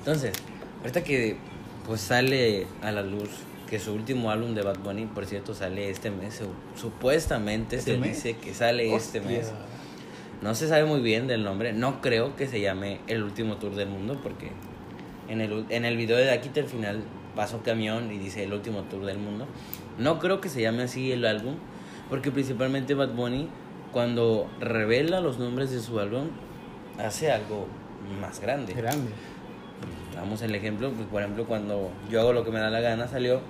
Entonces, 0.00 0.32
ahorita 0.80 1.02
que 1.02 1.36
pues 1.86 2.00
sale 2.02 2.66
a 2.82 2.92
la 2.92 3.02
luz 3.02 3.30
que 3.68 3.78
su 3.78 3.92
último 3.92 4.30
álbum 4.30 4.54
de 4.54 4.62
Bad 4.62 4.78
Bunny, 4.78 5.06
por 5.06 5.26
cierto, 5.26 5.54
sale 5.54 5.90
este 5.90 6.10
mes. 6.10 6.34
su- 6.36 6.80
Supuestamente 6.80 7.76
¿Este 7.76 7.92
se 7.92 7.98
mes? 7.98 8.16
dice 8.22 8.36
que 8.38 8.54
sale 8.54 8.94
este 8.94 9.18
Hostia. 9.20 9.22
mes. 9.38 9.52
No 10.42 10.54
se 10.54 10.68
sabe 10.68 10.84
muy 10.84 11.00
bien 11.00 11.26
del 11.26 11.44
nombre. 11.44 11.72
No 11.72 12.00
creo 12.00 12.36
que 12.36 12.46
se 12.46 12.60
llame 12.60 13.00
El 13.08 13.22
último 13.22 13.56
tour 13.56 13.74
del 13.74 13.88
mundo 13.88 14.18
porque 14.22 14.50
en 15.28 15.40
el, 15.40 15.66
en 15.68 15.84
el 15.84 15.96
video 15.96 16.16
de 16.16 16.30
aquí 16.30 16.50
al 16.58 16.66
final 16.66 17.02
pasa 17.36 17.56
un 17.56 17.62
camión 17.62 18.10
y 18.12 18.18
dice 18.18 18.44
El 18.44 18.52
último 18.52 18.82
tour 18.84 19.04
del 19.04 19.18
mundo. 19.18 19.46
No 19.98 20.18
creo 20.18 20.40
que 20.40 20.48
se 20.48 20.62
llame 20.62 20.84
así 20.84 21.12
el 21.12 21.24
álbum 21.26 21.56
porque 22.08 22.30
principalmente 22.30 22.94
Bad 22.94 23.10
Bunny 23.14 23.48
cuando 23.92 24.48
revela 24.60 25.20
los 25.20 25.38
nombres 25.38 25.70
de 25.70 25.80
su 25.80 25.98
álbum 25.98 26.28
hace 26.98 27.30
algo 27.32 27.66
más 28.20 28.40
grande. 28.40 28.72
Grande. 28.74 29.10
Damos 30.14 30.40
el 30.42 30.54
ejemplo, 30.54 30.90
pues 30.92 31.06
por 31.08 31.22
ejemplo 31.22 31.44
cuando 31.46 31.90
yo 32.10 32.20
hago 32.20 32.32
lo 32.32 32.44
que 32.44 32.50
me 32.50 32.58
da 32.60 32.70
la 32.70 32.80
gana 32.80 33.06
salió, 33.08 33.40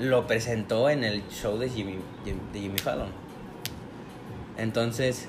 lo 0.00 0.26
presentó 0.26 0.88
en 0.90 1.04
el 1.04 1.22
show 1.28 1.58
de 1.58 1.68
Jimmy, 1.68 1.96
de 2.52 2.58
Jimmy 2.58 2.78
Fallon. 2.78 3.08
Entonces, 4.56 5.28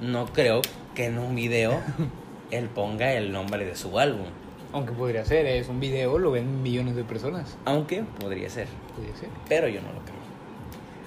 no 0.00 0.26
creo 0.26 0.60
que 0.94 1.06
en 1.06 1.18
un 1.18 1.34
video 1.34 1.80
él 2.50 2.68
ponga 2.68 3.14
el 3.14 3.32
nombre 3.32 3.64
de 3.64 3.74
su 3.74 3.98
álbum. 3.98 4.26
Aunque 4.72 4.92
podría 4.92 5.24
ser, 5.24 5.46
es 5.46 5.68
un 5.68 5.80
video, 5.80 6.18
lo 6.18 6.30
ven 6.32 6.62
millones 6.62 6.96
de 6.96 7.04
personas. 7.04 7.56
Aunque 7.64 8.04
podría 8.20 8.50
ser, 8.50 8.68
Podría 8.94 9.16
ser. 9.16 9.28
pero 9.48 9.68
yo 9.68 9.80
no 9.80 9.88
lo 9.88 10.00
creo. 10.00 10.14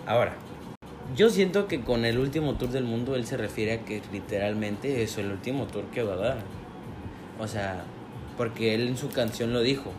Ahora, 0.08 0.34
yo 1.16 1.30
siento 1.30 1.68
que 1.68 1.82
con 1.82 2.04
el 2.06 2.18
último 2.18 2.56
tour 2.56 2.70
del 2.72 2.86
mundo 2.86 3.16
él 3.16 3.26
se 3.26 3.38
refiere 3.38 3.74
a 3.74 3.80
que 3.86 4.02
literalmente 4.12 5.04
es 5.04 5.18
el 5.18 5.32
último 5.32 5.66
tour 5.68 5.84
que 5.86 6.02
va 6.04 6.14
a 6.14 6.18
dar. 6.18 6.38
O 7.40 7.48
sea, 7.48 7.84
Porque 8.38 8.74
él 8.76 8.88
en 8.88 8.98
su 8.98 9.10
canción 9.10 9.52
lo 9.54 9.62
dijo. 9.62 9.92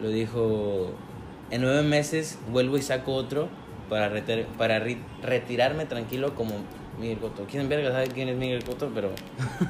Lo 0.00 0.08
dijo, 0.10 0.90
en 1.50 1.60
nueve 1.62 1.82
meses 1.82 2.38
vuelvo 2.50 2.76
y 2.78 2.82
saco 2.82 3.14
otro 3.14 3.48
para, 3.88 4.08
reter- 4.10 4.46
para 4.58 4.84
retirarme 5.22 5.86
tranquilo 5.86 6.34
como 6.34 6.54
Miguel 7.00 7.18
Cotto. 7.18 7.46
¿Quién 7.50 7.68
verga 7.68 7.90
sabe 7.92 8.08
quién 8.08 8.28
es 8.28 8.36
Miguel 8.36 8.62
Cotto? 8.64 8.90
Pero, 8.94 9.10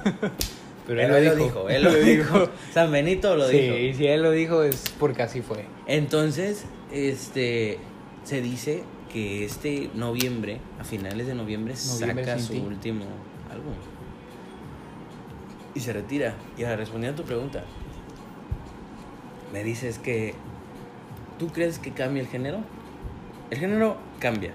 Pero 0.87 1.01
él, 1.17 1.25
lo 1.25 1.37
dijo. 1.37 1.69
Él 1.69 1.83
lo 1.85 1.95
dijo. 2.03 2.49
San 2.73 2.91
Benito 2.91 3.37
lo 3.37 3.49
sí, 3.49 3.59
dijo. 3.59 3.77
y 3.77 3.95
si 3.95 4.07
él 4.07 4.23
lo 4.23 4.31
dijo 4.31 4.63
es 4.63 4.85
porque 4.99 5.23
así 5.23 5.43
fue. 5.43 5.67
Entonces, 5.87 6.65
este, 6.93 7.79
se 8.25 8.41
dice 8.41 8.83
que 9.13 9.45
este 9.45 9.91
noviembre, 9.95 10.61
a 10.81 10.85
finales 10.85 11.27
de 11.27 11.35
noviembre, 11.35 11.75
Noviembre 11.75 12.25
saca 12.25 12.39
su 12.39 12.55
ti. 12.55 12.59
último 12.67 13.05
álbum. 13.51 13.75
Y 15.75 15.81
se 15.81 15.93
retira. 15.93 16.35
Y 16.57 16.65
ahora, 16.65 16.77
respondiendo 16.77 17.21
a 17.21 17.25
tu 17.25 17.29
pregunta, 17.29 17.63
me 19.53 19.63
dices 19.65 19.99
que, 19.99 20.35
¿tú 21.39 21.49
crees 21.49 21.79
que 21.79 21.93
cambia 21.93 22.23
el 22.23 22.29
género? 22.29 22.59
El 23.51 23.59
género 23.59 23.97
cambia. 24.19 24.53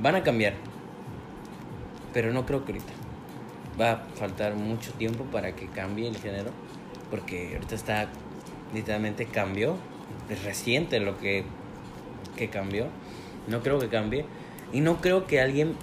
Van 0.00 0.14
a 0.16 0.22
cambiar. 0.22 0.54
Pero 2.12 2.32
no 2.32 2.44
creo 2.44 2.64
que 2.64 2.72
ahorita. 2.72 2.92
Va 3.80 3.92
a 3.92 3.96
faltar 4.16 4.54
mucho 4.54 4.92
tiempo 4.92 5.24
para 5.24 5.54
que 5.54 5.66
cambie 5.68 6.08
el 6.08 6.16
género. 6.16 6.50
Porque 7.10 7.54
ahorita 7.54 7.74
está, 7.74 8.08
literalmente 8.74 9.26
cambió. 9.26 9.76
Es 10.28 10.44
reciente 10.44 11.00
lo 11.00 11.16
que, 11.18 11.44
que 12.36 12.48
cambió. 12.50 12.86
No 13.46 13.62
creo 13.62 13.78
que 13.78 13.88
cambie. 13.88 14.24
Y 14.72 14.80
no 14.80 15.00
creo 15.00 15.26
que 15.26 15.40
alguien 15.40 15.74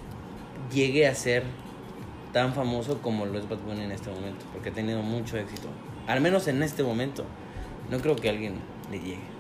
llegue 0.74 1.08
a 1.08 1.16
ser 1.16 1.44
tan 2.34 2.54
famoso 2.54 3.02
como 3.02 3.26
lo 3.26 3.40
es 3.40 3.46
en 3.46 3.92
este 3.92 4.10
momento. 4.12 4.46
Porque 4.52 4.70
ha 4.70 4.74
tenido 4.74 5.02
mucho 5.02 5.38
éxito. 5.38 5.70
Al 6.06 6.22
menos 6.22 6.48
en 6.48 6.62
este 6.62 6.84
momento. 6.84 7.26
No 7.90 8.00
creo 8.00 8.16
que 8.16 8.30
alguien 8.30 8.56
le 8.92 9.00
llegue. 9.00 9.35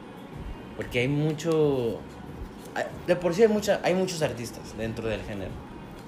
Porque 0.75 0.99
hay 0.99 1.07
mucho... 1.07 1.99
De 3.07 3.15
por 3.15 3.33
sí 3.33 3.43
hay, 3.43 3.47
mucha, 3.47 3.79
hay 3.83 3.93
muchos 3.93 4.21
artistas 4.21 4.77
dentro 4.77 5.07
del 5.07 5.21
género. 5.21 5.51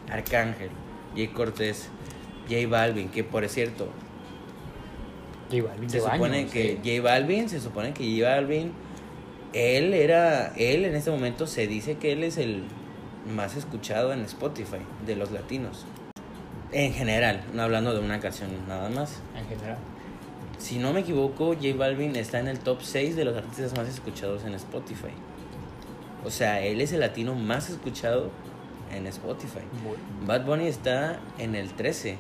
Arcángel, 0.10 0.70
Jay 1.16 1.28
Cortés, 1.28 1.90
J 2.50 2.68
Balvin, 2.68 3.10
que 3.10 3.24
por 3.24 3.48
cierto, 3.48 3.90
J 5.52 5.64
Balvin 5.64 5.90
se 5.90 6.02
supone 6.02 6.48
que 6.48 6.80
sí. 6.84 6.98
J 6.98 7.02
Balvin, 7.02 7.50
se 7.50 7.60
supone 7.60 7.94
que 7.94 8.20
J 8.20 8.30
Balvin, 8.36 8.72
él 9.54 9.94
era, 9.94 10.54
él 10.58 10.86
en 10.86 10.96
este 10.96 11.12
momento 11.12 11.48
se 11.48 11.68
dice 11.68 11.96
que 11.96 12.12
él 12.12 12.24
es 12.24 12.38
el 12.38 12.64
más 13.34 13.56
escuchado 13.56 14.14
en 14.14 14.22
Spotify 14.22 14.80
de 15.06 15.16
los 15.16 15.32
latinos. 15.32 15.86
En 16.72 16.94
general, 16.94 17.44
no 17.54 17.64
hablando 17.64 17.94
de 17.94 18.00
una 18.00 18.20
canción 18.20 18.50
nada 18.68 18.90
más. 18.90 19.22
en 19.38 19.48
general. 19.48 19.78
Si 20.58 20.80
no 20.80 20.94
me 20.94 21.02
equivoco, 21.02 21.54
J 21.54 21.76
Balvin 21.78 22.16
está 22.16 22.40
en 22.40 22.48
el 22.48 22.60
top 22.60 22.80
6 22.82 23.16
de 23.16 23.26
los 23.26 23.38
artistas 23.38 23.76
más 23.78 23.88
escuchados 23.88 24.44
en 24.44 24.54
Spotify. 24.56 25.12
O 26.26 26.32
sea, 26.32 26.62
él 26.62 26.82
es 26.82 26.92
el 26.94 27.00
latino 27.00 27.36
más 27.36 27.70
escuchado 27.70 28.32
en 28.92 29.08
Spotify. 29.08 29.60
Bueno, 29.84 30.00
Bad 30.26 30.46
Bunny 30.46 30.68
está 30.68 31.20
en 31.38 31.56
el 31.56 31.70
13. 31.74 32.18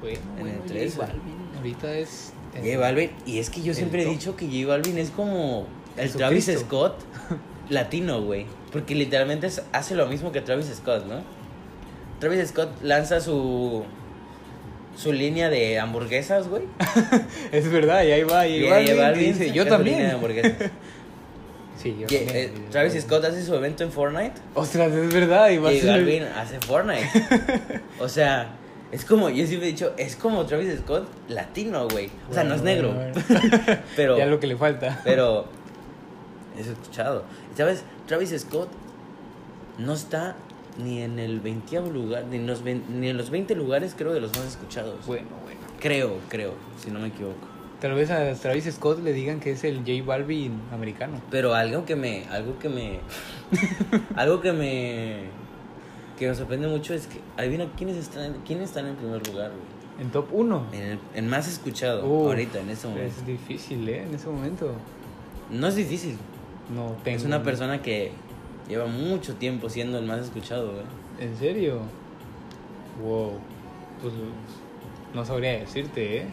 bueno, 0.00 0.18
En 0.36 0.42
bueno, 0.42 0.50
el 0.50 0.60
J 0.62 0.68
13. 0.68 0.98
Balvin 0.98 1.22
ahorita 1.56 1.94
es... 1.94 2.32
J 2.54 2.78
Balvin, 2.78 3.10
y 3.24 3.38
es 3.38 3.48
que 3.48 3.62
yo 3.62 3.72
siempre 3.72 4.02
he 4.02 4.06
dicho 4.06 4.34
que 4.36 4.46
J 4.46 4.66
Balvin 4.66 4.98
es 4.98 5.10
como 5.10 5.66
el 5.96 6.10
Jesucristo. 6.10 6.18
Travis 6.18 6.60
Scott 6.66 6.94
latino, 7.70 8.20
güey. 8.22 8.46
Porque 8.72 8.94
literalmente 8.94 9.48
hace 9.72 9.94
lo 9.94 10.06
mismo 10.06 10.32
que 10.32 10.40
Travis 10.40 10.66
Scott, 10.74 11.06
¿no? 11.06 11.22
Travis 12.18 12.48
Scott 12.48 12.70
lanza 12.82 13.20
su 13.20 13.84
su 15.00 15.12
línea 15.12 15.48
de 15.48 15.78
hamburguesas, 15.78 16.48
güey. 16.48 16.64
Es 17.52 17.70
verdad, 17.70 18.02
y 18.04 18.12
ahí 18.12 18.22
va, 18.24 18.46
y 18.46 18.64
Y 18.64 18.68
J 18.68 18.80
J 18.82 18.94
Balvin 19.02 19.32
dice, 19.32 19.52
yo 19.52 19.64
su 19.64 19.68
línea 19.68 19.68
de 19.68 19.70
también. 19.70 20.10
hamburguesas. 20.10 20.70
Sí, 21.80 21.96
yo 21.98 22.04
Y, 22.10 22.24
también. 22.26 22.36
eh, 22.36 22.52
Travis 22.70 22.92
Scott 23.02 23.24
hace 23.24 23.42
su 23.42 23.54
evento 23.54 23.82
en 23.84 23.90
Fortnite. 23.90 24.34
Ostras, 24.54 24.92
es 24.92 25.14
verdad, 25.14 25.48
y 25.48 25.56
va 25.56 25.72
Y 25.72 25.80
Balvin 25.80 26.24
hace 26.24 26.60
Fortnite. 26.60 27.08
O 28.00 28.06
sea, 28.08 28.50
es 28.92 29.04
como, 29.06 29.30
yo 29.30 29.46
siempre 29.46 29.68
he 29.70 29.72
dicho, 29.72 29.94
es 29.96 30.14
como 30.14 30.44
Travis 30.44 30.78
Scott 30.80 31.08
latino, 31.28 31.88
güey. 31.88 32.10
O 32.30 32.34
sea, 32.34 32.44
no 32.44 32.54
es 32.54 32.60
Bueno, 32.60 32.82
negro. 32.82 32.92
bueno, 32.92 33.12
bueno. 33.28 33.78
Pero, 33.96 34.18
Ya 34.18 34.26
lo 34.26 34.38
que 34.38 34.46
le 34.46 34.56
falta. 34.56 35.00
pero 35.04 35.46
es 36.58 36.66
escuchado. 36.66 37.24
¿Sabes? 37.56 37.82
Travis 38.06 38.34
Scott 38.38 38.68
no 39.78 39.94
está 39.94 40.36
ni 40.78 41.02
en 41.02 41.18
el 41.18 41.40
20 41.40 41.80
lugar, 41.90 42.24
ni 42.26 42.36
en, 42.36 42.46
los, 42.46 42.62
vein- 42.64 42.82
ni 42.88 43.08
en 43.08 43.16
los 43.16 43.30
20 43.30 43.54
lugares, 43.54 43.94
creo, 43.96 44.12
de 44.12 44.20
los 44.20 44.36
más 44.36 44.46
escuchados. 44.46 45.06
Bueno, 45.06 45.26
bueno. 45.44 45.60
Creo, 45.80 46.16
creo, 46.28 46.54
si 46.82 46.90
no 46.90 47.00
me 47.00 47.08
equivoco. 47.08 47.48
Tal 47.80 47.94
vez 47.94 48.10
a 48.10 48.34
Travis 48.34 48.64
Scott 48.70 49.02
le 49.02 49.12
digan 49.14 49.40
que 49.40 49.52
es 49.52 49.64
el 49.64 49.78
J 49.78 50.04
Balvin 50.04 50.52
americano. 50.72 51.20
Pero 51.30 51.54
algo 51.54 51.86
que 51.86 51.96
me, 51.96 52.26
algo 52.30 52.58
que 52.58 52.68
me, 52.68 53.00
algo 54.16 54.40
que 54.42 54.52
me, 54.52 55.20
que 56.18 56.28
me 56.28 56.34
sorprende 56.34 56.68
mucho 56.68 56.92
es 56.92 57.06
que, 57.06 57.20
adivina 57.38 57.66
quiénes 57.76 57.96
están, 57.96 58.34
quiénes 58.46 58.68
están 58.68 58.86
en 58.86 58.96
primer 58.96 59.26
lugar, 59.26 59.50
güey. 59.50 59.80
En 60.04 60.10
top 60.10 60.28
1. 60.32 60.66
En 60.72 60.82
el 60.82 60.98
en 61.14 61.28
más 61.28 61.46
escuchado 61.48 62.06
Uf, 62.06 62.28
ahorita, 62.28 62.60
en 62.60 62.70
este 62.70 62.86
momento. 62.88 63.06
Es 63.20 63.26
difícil, 63.26 63.88
¿eh? 63.88 64.02
En 64.02 64.14
ese 64.14 64.28
momento. 64.28 64.72
No 65.50 65.66
es 65.66 65.76
difícil. 65.76 66.16
No 66.74 66.96
tengo. 67.02 67.16
Es 67.18 67.24
una 67.24 67.42
persona 67.42 67.82
que 67.82 68.12
lleva 68.70 68.86
mucho 68.86 69.34
tiempo 69.34 69.68
siendo 69.68 69.98
el 69.98 70.06
más 70.06 70.20
escuchado, 70.20 70.72
güey. 70.72 70.84
¿En 71.18 71.36
serio? 71.36 71.80
Wow. 73.02 73.32
Pues 74.00 74.14
no 75.14 75.24
sabría 75.24 75.58
decirte, 75.58 76.18
¿eh? 76.18 76.26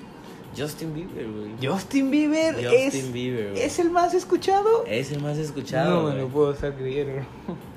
Justin 0.56 0.93
Bieber, 0.93 1.28
güey. 1.30 1.52
Justin 1.62 2.10
Bieber 2.10 2.56
Justin 2.56 3.06
es, 3.06 3.12
Bieber, 3.12 3.52
güey. 3.52 3.62
es 3.62 3.80
el 3.80 3.91
más 3.91 4.13
escuchado. 4.13 4.86
Es 4.88 5.12
el 5.12 5.21
más 5.21 5.38
escuchado. 5.38 6.04
no 6.04 6.10
me 6.10 6.21
lo 6.21 6.28
puedo 6.30 6.52
estar 6.52 6.73
creyendo. 6.76 7.26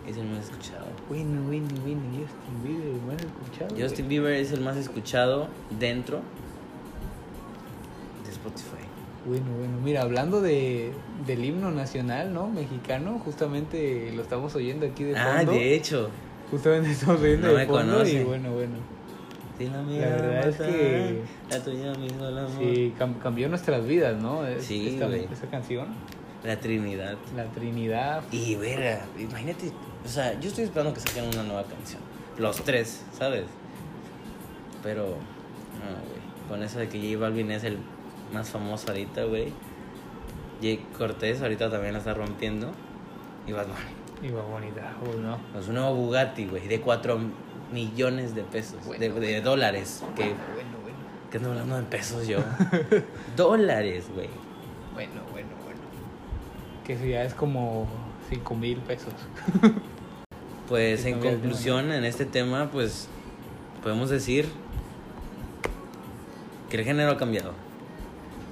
Es 0.07 0.17
el 0.17 0.27
más 0.27 0.45
escuchado. 0.45 0.87
Bueno, 1.09 1.43
bueno, 1.43 1.67
bueno. 1.83 2.01
Justin 2.15 2.63
Bieber, 2.65 2.87
el 2.89 3.03
más 3.03 3.23
escuchado. 3.23 3.77
Justin 3.79 4.09
Bieber 4.09 4.33
es 4.35 4.53
el 4.53 4.61
más 4.61 4.77
escuchado 4.77 5.49
dentro 5.79 6.21
de 8.25 8.31
Spotify. 8.31 8.90
Bueno, 9.27 9.45
bueno, 9.59 9.79
mira, 9.85 10.03
hablando 10.03 10.41
de, 10.41 10.93
del 11.27 11.45
himno 11.45 11.71
nacional, 11.71 12.33
¿no? 12.33 12.49
Mexicano, 12.49 13.19
justamente 13.25 14.11
lo 14.17 14.23
estamos 14.23 14.55
oyendo 14.55 14.87
aquí 14.87 15.05
de 15.05 15.15
fondo. 15.15 15.29
Ah, 15.31 15.45
de 15.45 15.75
hecho. 15.75 16.09
Justamente 16.51 16.91
estamos 16.91 17.21
oyendo 17.21 17.49
No 17.49 17.53
de 17.53 17.59
me 17.59 17.67
fondo 17.67 17.93
conoce. 17.93 18.21
y 18.21 18.25
bueno, 18.25 18.51
bueno. 18.53 18.75
Si 19.59 19.67
la 19.67 19.83
verdad 19.83 20.49
es 20.49 20.57
que- 20.57 21.21
La 21.51 21.63
tuya 21.63 21.93
mismo 21.95 22.25
el 22.27 22.39
amor. 22.39 22.51
Sí, 22.59 22.95
cam- 22.99 23.19
cambió 23.19 23.47
nuestras 23.51 23.87
vidas, 23.87 24.21
¿no? 24.21 24.41
Sí, 24.59 24.99
esta 25.31 25.47
canción, 25.49 25.89
La 26.43 26.59
Trinidad. 26.59 27.17
la 27.37 27.45
Trinidad. 27.45 28.23
Y 28.33 28.55
verga, 28.55 29.05
imagínate, 29.19 29.71
o 30.03 30.09
sea, 30.09 30.41
yo 30.41 30.49
estoy 30.49 30.65
esperando 30.65 30.95
que 30.95 31.01
saquen 31.01 31.27
una 31.27 31.43
nueva 31.43 31.65
canción. 31.65 32.01
Los 32.39 32.65
tres, 32.65 33.05
¿sabes? 33.13 33.45
Pero, 34.83 35.05
no, 35.05 35.11
güey. 36.09 36.49
Con 36.49 36.63
eso 36.63 36.79
de 36.79 36.89
que 36.89 36.99
J 36.99 37.21
Balvin 37.21 37.51
es 37.51 37.63
el 37.65 37.77
más 38.33 38.51
famoso 38.51 38.89
ahorita, 38.89 39.25
güey. 39.25 39.53
Jake 40.61 40.85
Cortés 40.97 41.41
ahorita 41.43 41.71
también 41.71 41.93
la 41.95 41.99
está 41.99 42.15
rompiendo. 42.15 42.71
Y 43.47 43.53
Bad 43.53 43.67
Bunny. 43.67 44.29
Iba 44.29 44.43
bonita, 44.43 44.95
uy, 45.03 45.19
¿no? 45.23 45.39
Es 45.59 45.69
un 45.69 45.75
nuevo 45.77 45.95
Bugatti, 45.95 46.45
güey, 46.47 46.69
de 46.69 46.81
4 46.81 47.19
millones 47.73 48.35
de 48.35 48.43
pesos. 48.43 48.85
de, 48.85 49.09
Bueno, 49.09 49.15
de 49.21 49.41
dólares. 49.41 50.03
Que, 50.15 50.25
Bueno, 50.25 50.39
bueno, 50.83 50.99
que 51.31 51.39
ando 51.39 51.51
hablando 51.51 51.77
de 51.77 51.83
pesos 51.85 52.27
yo. 52.27 52.39
dólares, 53.37 54.07
güey. 54.15 54.29
bueno, 54.93 55.23
bueno, 55.33 55.49
bueno. 55.65 55.81
Que 56.85 56.93
eso 56.95 57.07
ya 57.07 57.25
es 57.25 57.33
como 57.33 57.89
5 58.29 58.55
mil 58.55 58.79
pesos. 58.79 59.15
Pues 60.69 61.05
en 61.05 61.19
conclusión, 61.19 61.91
en 61.91 62.05
este 62.05 62.25
tema, 62.25 62.71
pues 62.71 63.09
podemos 63.83 64.09
decir 64.09 64.49
que 66.69 66.77
el 66.77 66.85
género 66.85 67.11
ha 67.11 67.17
cambiado. 67.17 67.55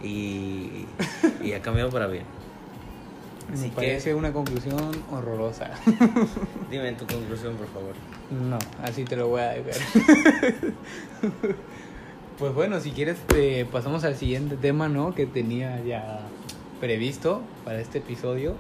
Y, 0.03 0.87
y 1.43 1.53
ha 1.53 1.61
cambiado 1.63 1.91
para 1.91 2.07
bien. 2.07 2.25
Así 3.53 3.63
Me 3.63 3.69
que- 3.71 3.75
parece 3.77 4.15
una 4.15 4.33
conclusión 4.33 4.77
horrorosa. 5.11 5.71
Dime 6.71 6.93
tu 6.93 7.07
conclusión, 7.07 7.55
por 7.57 7.67
favor. 7.69 7.95
No, 8.31 8.59
así 8.83 9.05
te 9.05 9.17
lo 9.17 9.29
voy 9.29 9.41
a 9.41 9.49
dejar. 9.55 9.81
pues 12.39 12.55
bueno, 12.55 12.79
si 12.81 12.91
quieres 12.93 13.17
pasamos 13.73 14.05
al 14.05 14.15
siguiente 14.17 14.57
tema, 14.57 14.89
¿no? 14.89 15.15
Que 15.15 15.27
tenía 15.27 15.83
ya 15.83 16.21
previsto 16.81 17.41
para 17.65 17.81
este 17.81 17.99
episodio. 17.99 18.55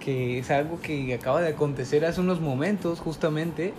Que 0.00 0.38
es 0.38 0.50
algo 0.52 0.80
que 0.80 1.12
acaba 1.14 1.40
de 1.40 1.48
acontecer 1.48 2.04
hace 2.04 2.20
unos 2.20 2.40
momentos, 2.40 3.00
justamente. 3.00 3.74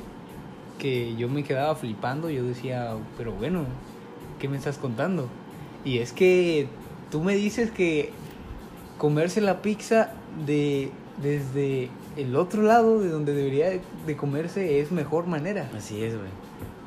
Que 0.79 1.15
yo 1.15 1.29
me 1.29 1.43
quedaba 1.43 1.75
flipando. 1.75 2.29
Yo 2.29 2.43
decía, 2.43 2.95
pero 3.17 3.31
bueno, 3.31 3.63
¿qué 4.39 4.49
me 4.49 4.57
estás 4.57 4.77
contando? 4.77 5.29
Y 5.87 5.99
es 5.99 6.11
que 6.11 6.67
tú 7.11 7.21
me 7.23 7.35
dices 7.35 7.71
que 7.71 8.11
comerse 8.97 9.39
la 9.41 9.61
pizza 9.61 10.09
de 10.45 10.91
desde 11.21 11.89
el 12.17 12.35
otro 12.35 12.61
lado 12.63 12.99
de 12.99 13.09
donde 13.09 13.33
debería 13.33 13.69
de- 14.05 14.17
comerse 14.17 14.81
es 14.81 14.91
mejor 14.91 15.27
manera. 15.27 15.69
Así 15.75 16.03
es, 16.03 16.15
güey. 16.15 16.27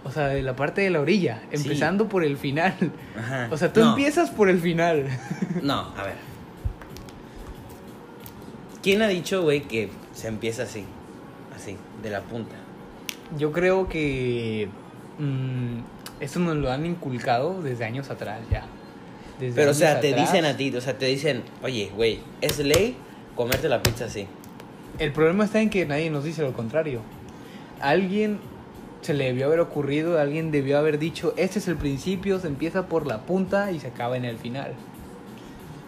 O 0.05 0.11
sea, 0.11 0.29
de 0.29 0.43
la 0.43 0.55
parte 0.57 0.83
de 0.83 0.91
la 0.91 1.01
orilla, 1.01 1.41
Sí. 1.51 1.57
empezando 1.63 2.09
por 2.09 2.25
el 2.25 2.37
final. 2.37 2.75
Ajá. 3.19 3.49
O 3.51 3.57
sea, 3.57 3.73
tú 3.73 3.81
No. 3.81 3.91
empiezas 3.91 4.31
por 4.31 4.49
el 4.51 4.61
final. 4.61 5.07
No, 5.63 5.81
a 5.97 6.03
ver. 6.05 6.15
¿Quién 8.83 9.03
ha 9.03 9.09
dicho, 9.09 9.43
güey, 9.43 9.63
que 9.63 9.91
se 10.15 10.29
empieza 10.29 10.63
así? 10.65 10.85
Así, 11.55 11.77
de 12.03 12.11
la 12.11 12.21
punta. 12.23 12.55
Yo 13.39 13.53
creo 13.53 13.89
que 13.89 14.69
mm, 15.19 16.23
esto 16.23 16.41
nos 16.41 16.57
lo 16.57 16.71
han 16.73 16.87
inculcado 16.87 17.61
desde 17.63 17.85
años 17.85 18.11
atrás 18.11 18.41
ya. 18.51 18.65
Desde 19.41 19.55
Pero, 19.55 19.71
o 19.71 19.75
sea, 19.75 20.01
te 20.01 20.11
atrás. 20.11 20.31
dicen 20.31 20.45
a 20.45 20.57
ti, 20.57 20.75
o 20.77 20.81
sea, 20.81 20.99
te 20.99 21.07
dicen, 21.07 21.43
oye, 21.63 21.91
güey, 21.97 22.21
es 22.43 22.59
ley 22.59 22.97
comerte 23.35 23.69
la 23.69 23.83
pizza 23.83 24.05
así. 24.05 24.27
El 24.99 25.13
problema 25.13 25.45
está 25.45 25.61
en 25.63 25.71
que 25.71 25.87
nadie 25.87 26.11
nos 26.11 26.25
dice 26.25 26.43
lo 26.43 26.53
contrario. 26.53 27.01
Alguien 27.81 28.39
se 29.01 29.15
le 29.15 29.25
debió 29.25 29.47
haber 29.47 29.61
ocurrido, 29.61 30.19
alguien 30.21 30.51
debió 30.51 30.77
haber 30.79 30.99
dicho, 30.99 31.33
este 31.39 31.59
es 31.59 31.69
el 31.69 31.77
principio, 31.77 32.39
se 32.39 32.49
empieza 32.49 32.87
por 32.87 33.07
la 33.07 33.23
punta 33.23 33.73
y 33.73 33.81
se 33.81 33.87
acaba 33.89 34.17
en 34.19 34.27
el 34.27 34.37
final. 34.37 34.73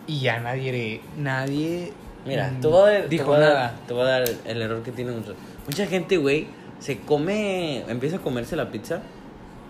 Y 0.06 0.20
ya 0.20 0.40
nadie, 0.40 1.00
nadie 1.18 1.92
Mira, 2.26 2.52
te 2.60 2.66
voy 2.66 2.88
a 2.88 2.92
dar, 2.92 3.02
te 3.02 3.08
dijo 3.08 3.26
voy 3.26 3.36
a 3.36 3.40
dar- 3.40 3.52
nada. 3.54 3.74
te 3.86 3.92
voy 3.92 4.02
a 4.02 4.06
dar 4.06 4.24
el 4.46 4.62
error 4.62 4.82
que 4.82 4.92
tiene 4.92 5.12
mucho. 5.12 5.34
Mucha 5.66 5.86
gente, 5.86 6.16
güey, 6.16 6.46
se 6.78 6.98
come, 7.00 7.82
empieza 7.88 8.16
a 8.16 8.20
comerse 8.20 8.56
la 8.56 8.70
pizza 8.70 9.02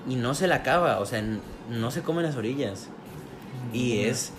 y 0.09 0.15
no 0.15 0.35
se 0.35 0.47
la 0.47 0.57
acaba, 0.57 1.01
o 1.01 1.07
sea, 1.07 1.23
no 1.69 1.91
se 1.91 2.03
come 2.03 2.23
las 2.23 2.37
orillas. 2.37 2.89
Y 3.73 4.01
es 4.01 4.33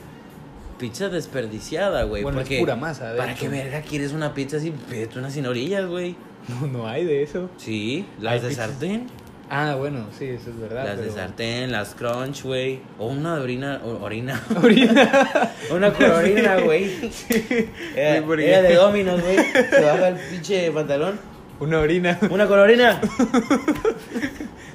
pizza 0.78 1.10
desperdiciada, 1.10 2.04
güey. 2.04 2.24
Bueno, 2.24 2.40
es 2.40 2.44
porque 2.46 2.60
pura 2.60 2.76
masa, 2.76 3.12
de 3.14 3.18
¿Para 3.18 3.32
hecho. 3.34 3.42
qué 3.42 3.50
verga 3.50 3.82
quieres 3.82 4.12
una 4.14 4.34
pizza 4.34 4.58
así? 4.58 4.72
Pídete 4.90 5.20
una 5.20 5.30
sin 5.30 5.46
orillas, 5.46 5.86
güey. 5.88 6.16
No, 6.48 6.68
no 6.68 6.88
hay 6.88 7.06
de 7.06 7.24
eso. 7.24 7.50
Sí, 7.58 8.06
las 8.20 8.42
de 8.42 8.50
pizzas- 8.50 8.56
sartén. 8.56 9.08
Ah, 9.50 9.76
bueno, 9.78 10.08
sí, 10.18 10.26
eso 10.26 10.50
es 10.50 10.60
verdad. 10.60 10.84
Las 10.86 10.98
de 10.98 11.04
pero- 11.04 11.16
sartén, 11.16 11.72
las 11.72 11.94
crunch, 11.96 12.44
güey. 12.44 12.80
O 12.98 13.08
una 13.08 13.36
de 13.38 13.42
orina, 13.44 13.82
orina. 14.02 14.42
Orina. 14.64 15.52
Una 15.72 15.94
con 15.94 16.10
orina, 16.12 16.58
güey. 16.62 16.86
Era, 17.96 18.16
Sí, 18.18 18.24
porque- 18.26 18.50
era 18.50 18.62
de 18.62 18.76
Dominos, 18.76 19.22
güey. 19.22 19.38
Se 19.70 19.82
baja 19.82 20.08
el 20.10 20.16
pinche 20.16 20.72
pantalón. 20.72 21.20
Una 21.60 21.80
orina. 21.80 22.18
Una 22.32 22.48
con 22.48 22.60
orina. 22.60 23.00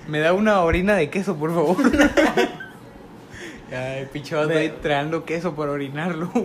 Me 0.06 0.20
da 0.20 0.32
una 0.32 0.60
orina 0.62 0.94
de 0.94 1.10
queso, 1.10 1.36
por 1.36 1.52
favor. 1.52 1.76
Ay, 3.72 4.06
pinche 4.12 4.34
vato 4.34 4.48
Me- 4.48 4.56
ahí 4.56 4.68
tragando 4.80 5.24
queso 5.24 5.54
para 5.54 5.72
orinarlo. 5.72 6.30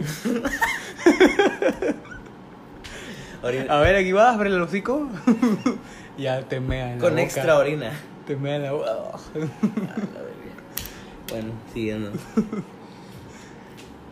Orina. 3.44 3.74
A 3.74 3.80
ver, 3.82 3.96
aquí 3.96 4.12
va, 4.12 4.32
abre 4.32 4.50
el 4.50 4.62
hocico. 4.62 5.08
ya 6.18 6.42
te 6.42 6.60
mea 6.60 6.94
en 6.94 6.98
la 6.98 7.02
Con 7.02 7.12
boca. 7.12 7.24
extra 7.24 7.58
orina. 7.58 7.92
Te 8.26 8.36
mea 8.36 8.56
en 8.58 8.64
la 8.64 8.72
boca. 8.74 8.92
Bueno, 11.30 11.52
siguiendo. 11.74 12.12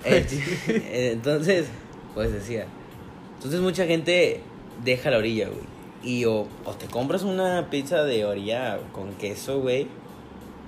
Eh, 0.05 0.25
eh, 0.69 1.09
Entonces, 1.13 1.67
pues 2.15 2.31
decía. 2.33 2.65
Entonces 3.35 3.59
mucha 3.61 3.85
gente 3.85 4.41
deja 4.83 5.11
la 5.11 5.17
orilla, 5.19 5.47
güey. 5.49 5.59
Y 6.03 6.25
o, 6.25 6.47
o 6.65 6.71
te 6.73 6.87
compras 6.87 7.21
una 7.21 7.67
pizza 7.69 8.03
de 8.05 8.25
orilla 8.25 8.79
con 8.91 9.13
queso, 9.13 9.59
güey. 9.59 9.87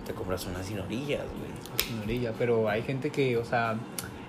Te 0.06 0.14
compras 0.14 0.46
una 0.46 0.62
sin 0.64 0.80
orillas, 0.80 1.22
güey. 1.22 1.88
Sin 1.88 2.00
orilla, 2.02 2.34
pero 2.38 2.70
hay 2.70 2.82
gente 2.84 3.10
que, 3.10 3.38
o 3.38 3.46
sea, 3.46 3.76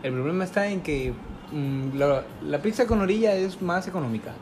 el 0.02 0.12
problema 0.12 0.44
está 0.44 0.68
en 0.68 0.80
que 0.82 1.12
mm, 1.52 1.96
la, 1.98 2.22
la 2.46 2.58
pizza 2.58 2.86
con 2.86 3.00
orilla 3.00 3.34
es 3.34 3.60
más 3.60 3.86
económica. 3.88 4.32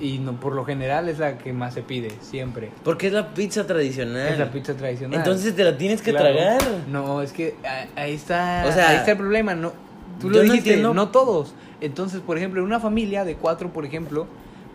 Y 0.00 0.18
no, 0.18 0.38
por 0.38 0.54
lo 0.54 0.64
general 0.64 1.08
es 1.08 1.18
la 1.18 1.38
que 1.38 1.52
más 1.52 1.74
se 1.74 1.82
pide, 1.82 2.12
siempre. 2.20 2.70
Porque 2.84 3.08
es 3.08 3.12
la 3.12 3.34
pizza 3.34 3.66
tradicional. 3.66 4.28
Es 4.28 4.38
la 4.38 4.50
pizza 4.52 4.74
tradicional. 4.74 5.18
Entonces 5.18 5.56
te 5.56 5.64
la 5.64 5.76
tienes 5.76 6.00
que 6.02 6.12
Claro. 6.12 6.32
tragar. 6.32 6.62
No, 6.88 7.20
es 7.20 7.32
que 7.32 7.56
ahí 7.96 8.12
está, 8.14 8.64
O 8.68 8.72
sea, 8.72 8.90
ahí 8.90 8.96
está 8.98 9.10
el 9.12 9.16
problema. 9.18 9.56
No, 9.56 9.72
tú 10.20 10.30
lo 10.30 10.36
no 10.36 10.42
dijiste, 10.44 10.70
entiendo- 10.74 10.94
no 10.94 11.08
todos. 11.08 11.52
Entonces, 11.80 12.20
por 12.20 12.36
ejemplo, 12.38 12.60
en 12.60 12.66
una 12.66 12.78
familia 12.78 13.24
de 13.24 13.34
cuatro, 13.34 13.72
por 13.72 13.84
ejemplo, 13.84 14.28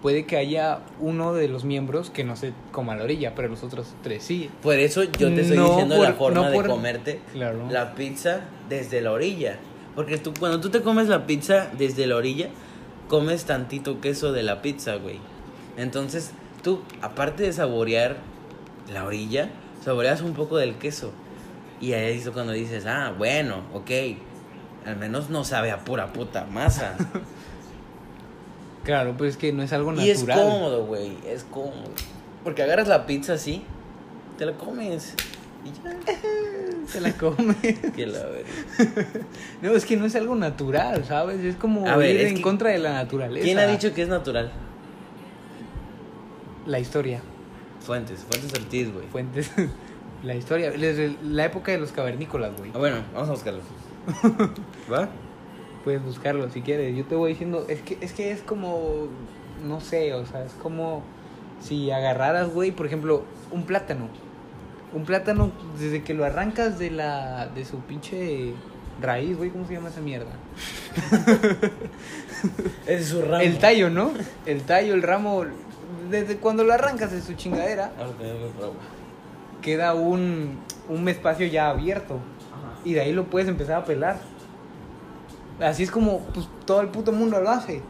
puede 0.04 0.26
que 0.28 0.38
haya 0.38 0.82
uno 1.00 1.34
de 1.34 1.48
los 1.48 1.64
miembros 1.64 2.12
que 2.12 2.24
no 2.24 2.36
se 2.36 2.54
coma 2.72 2.94
a 2.94 2.98
la 2.98 3.06
orilla, 3.06 3.34
pero 3.36 3.48
los 3.48 3.64
otros 3.64 3.96
tres 4.04 4.24
sí. 4.24 4.52
Por 4.62 4.76
eso 4.76 5.04
yo 5.04 5.10
te 5.34 5.42
estoy 5.42 5.58
No 5.58 5.70
diciendo 5.70 5.96
por- 5.96 6.06
la 6.06 6.14
forma 6.14 6.42
no 6.42 6.50
de 6.50 6.54
por- 6.56 6.68
comerte 6.68 7.22
Claro. 7.34 7.68
la 7.72 7.96
pizza 7.96 8.42
desde 8.70 9.02
la 9.02 9.12
orilla. 9.14 9.58
Porque 9.96 10.18
tú, 10.20 10.32
cuando 10.38 10.60
tú 10.60 10.70
te 10.70 10.82
comes 10.82 11.08
la 11.08 11.26
pizza 11.26 11.70
desde 11.78 12.06
la 12.06 12.18
orilla, 12.18 12.50
comes 13.08 13.46
tantito 13.46 14.00
queso 14.02 14.32
de 14.32 14.44
la 14.44 14.62
pizza, 14.62 14.96
güey. 14.98 15.20
Entonces, 15.78 16.32
tú, 16.64 16.82
aparte 17.02 17.44
de 17.44 17.54
saborear 17.54 18.18
la 18.94 19.06
orilla, 19.06 19.50
saboreas 19.84 20.22
un 20.22 20.34
poco 20.34 20.58
del 20.58 20.76
queso. 20.76 21.12
Y 21.80 21.94
ahí 21.94 22.18
es 22.18 22.30
cuando 22.30 22.54
dices, 22.54 22.86
ah, 22.86 23.14
bueno, 23.18 23.62
ok. 23.74 23.90
Al 24.86 24.98
menos 24.98 25.30
no 25.30 25.44
sabe 25.46 25.72
a 25.72 25.80
pura 25.80 26.12
puta 26.12 26.46
masa. 26.46 26.98
Claro, 28.84 29.16
pues 29.18 29.32
es 29.32 29.38
que 29.38 29.52
no 29.54 29.64
es 29.64 29.72
algo 29.74 29.94
y 29.94 30.10
es 30.10 30.26
natural. 30.26 30.40
cómodo, 30.52 30.86
güey. 30.86 31.18
Es 31.26 31.44
cómodo. 31.46 31.90
Porque 32.44 32.64
agarras 32.64 32.88
la 32.88 33.06
pizza 33.06 33.34
así, 33.34 33.64
te 34.38 34.46
la 34.46 34.54
comes. 34.54 35.14
Y 35.66 35.70
ya. 35.84 35.96
Se 36.88 37.00
la 37.00 37.14
come. 37.14 37.56
Que 37.96 38.06
la 38.06 38.20
no, 39.62 39.72
es 39.72 39.86
que 39.86 39.96
no 39.96 40.06
es 40.06 40.16
algo 40.16 40.36
natural, 40.36 41.06
¿sabes? 41.06 41.40
Es 41.40 41.56
como 41.56 41.88
A 41.88 41.96
ver, 41.96 42.16
ir 42.16 42.22
es 42.22 42.28
en 42.32 42.36
que- 42.36 42.42
contra 42.42 42.72
de 42.72 42.80
la 42.80 42.92
naturaleza. 42.94 43.44
¿Quién 43.46 43.58
ha 43.60 43.66
dicho 43.68 43.94
que 43.94 44.02
es 44.02 44.10
natural? 44.10 44.52
La 46.66 46.80
historia. 46.80 47.22
Fuentes, 47.80 48.20
Fuentes 48.30 48.54
Ortiz, 48.54 48.94
güey. 48.94 49.06
Fuentes. 49.08 49.52
la 50.24 50.36
historia. 50.36 50.72
La 51.24 51.46
época 51.46 51.72
de 51.72 51.78
los 51.78 51.92
cavernícolas, 51.94 52.52
güey. 52.58 52.72
Ah, 52.74 52.78
bueno, 52.80 52.98
vamos 53.14 53.30
a 53.30 53.32
buscarlo. 53.34 53.62
¿Va? 54.92 55.08
Puedes 55.84 56.04
buscarlo 56.04 56.50
si 56.50 56.62
quieres. 56.62 56.96
Yo 56.96 57.06
te 57.06 57.16
voy 57.16 57.32
diciendo, 57.32 57.66
es 57.68 57.82
que 57.82 57.98
es 58.02 58.14
que 58.14 58.32
es 58.32 58.42
como 58.42 59.08
no 59.64 59.82
sé, 59.82 60.14
o 60.14 60.26
sea, 60.26 60.44
es 60.44 60.54
como 60.54 61.04
si 61.62 61.92
agarraras, 61.92 62.50
güey, 62.50 62.72
por 62.72 62.86
ejemplo, 62.86 63.24
un 63.52 63.64
plátano. 63.64 64.08
Un 64.94 65.06
plátano 65.06 65.52
desde 65.80 66.04
que 66.04 66.14
lo 66.14 66.26
arrancas 66.26 66.78
de 66.78 66.92
la 66.92 67.48
de 67.48 67.66
su 67.66 67.80
pinche 67.80 68.54
raíz, 69.02 69.38
güey, 69.38 69.50
¿cómo 69.50 69.66
se 69.66 69.74
llama 69.74 69.90
esa 69.90 70.02
mierda? 70.02 70.32
Es 72.86 73.08
su 73.08 73.22
ramo. 73.22 73.42
El 73.42 73.58
tallo, 73.58 73.90
¿no? 73.90 74.12
El 74.46 74.64
tallo, 74.64 74.94
el 74.94 75.02
ramo 75.02 75.46
desde 76.10 76.36
cuando 76.36 76.66
lo 76.66 76.74
arrancas 76.74 77.12
de 77.12 77.22
su 77.22 77.36
chingadera, 77.36 77.94
queda 79.62 79.94
un 79.94 80.60
un 80.90 81.08
espacio 81.08 81.48
ya 81.48 81.70
abierto 81.70 82.16
Ajá. 82.52 82.80
y 82.84 82.94
de 82.94 83.02
ahí 83.02 83.14
lo 83.14 83.26
puedes 83.26 83.48
empezar 83.48 83.78
a 83.78 83.86
pelar. 83.86 84.18
Así 85.60 85.84
es 85.84 85.92
como 85.92 86.20
pues, 86.34 86.48
todo 86.66 86.82
el 86.82 86.88
puto 86.88 87.12
mundo 87.12 87.40
lo 87.40 87.50
hace. 87.50 87.82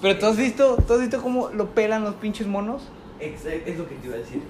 Pero 0.00 0.18
tú 0.18 0.26
has 0.26 0.36
visto, 0.36 0.76
tú 0.86 0.94
has 0.94 1.00
visto 1.00 1.20
cómo 1.22 1.48
lo 1.50 1.70
pelan 1.70 2.04
los 2.04 2.14
pinches 2.16 2.46
monos? 2.46 2.82
Exacto, 3.20 3.62
es 3.70 3.78
lo 3.78 3.88
que 3.88 3.96
te 3.96 4.06
iba 4.06 4.14
a 4.16 4.18
decir. 4.18 4.42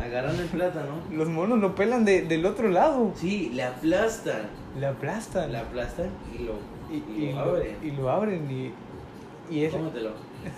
Agarran 0.00 0.36
el 0.36 0.46
plátano. 0.46 0.92
Los 1.12 1.28
monos 1.28 1.58
lo 1.58 1.74
pelan 1.74 2.04
de- 2.04 2.22
del 2.22 2.46
otro 2.46 2.68
lado. 2.68 3.12
Sí, 3.16 3.50
le 3.52 3.64
aplastan. 3.64 4.42
Le 4.78 4.86
aplastan. 4.86 5.50
Le 5.52 5.58
aplastan 5.58 6.08
y 6.38 6.44
lo, 6.44 6.52
y, 6.90 6.96
y 7.20 7.24
y 7.24 7.32
lo 7.32 7.44
lo, 7.44 7.50
abren. 7.50 7.76
y 7.82 7.90
lo 7.90 8.10
abren 8.10 8.50
y, 8.50 8.72
y 9.54 9.64
es... 9.64 9.72
Cómetelo. 9.72 10.10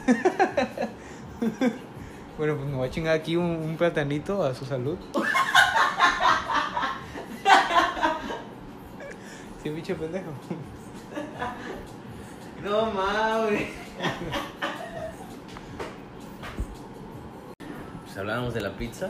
Bueno, 2.38 2.56
pues 2.56 2.68
me 2.68 2.76
voy 2.76 2.88
a 2.88 2.90
chingar 2.90 3.14
aquí 3.14 3.36
un, 3.36 3.44
un 3.44 3.76
platanito 3.76 4.42
a 4.42 4.54
su 4.54 4.64
salud. 4.64 4.96
Sí, 9.62 9.68
bicho 9.70 9.96
pendejo. 9.96 10.30
No 12.62 12.90
mames. 12.90 13.68
Pues 18.04 18.18
hablábamos 18.18 18.52
de 18.52 18.60
la 18.60 18.72
pizza. 18.76 19.08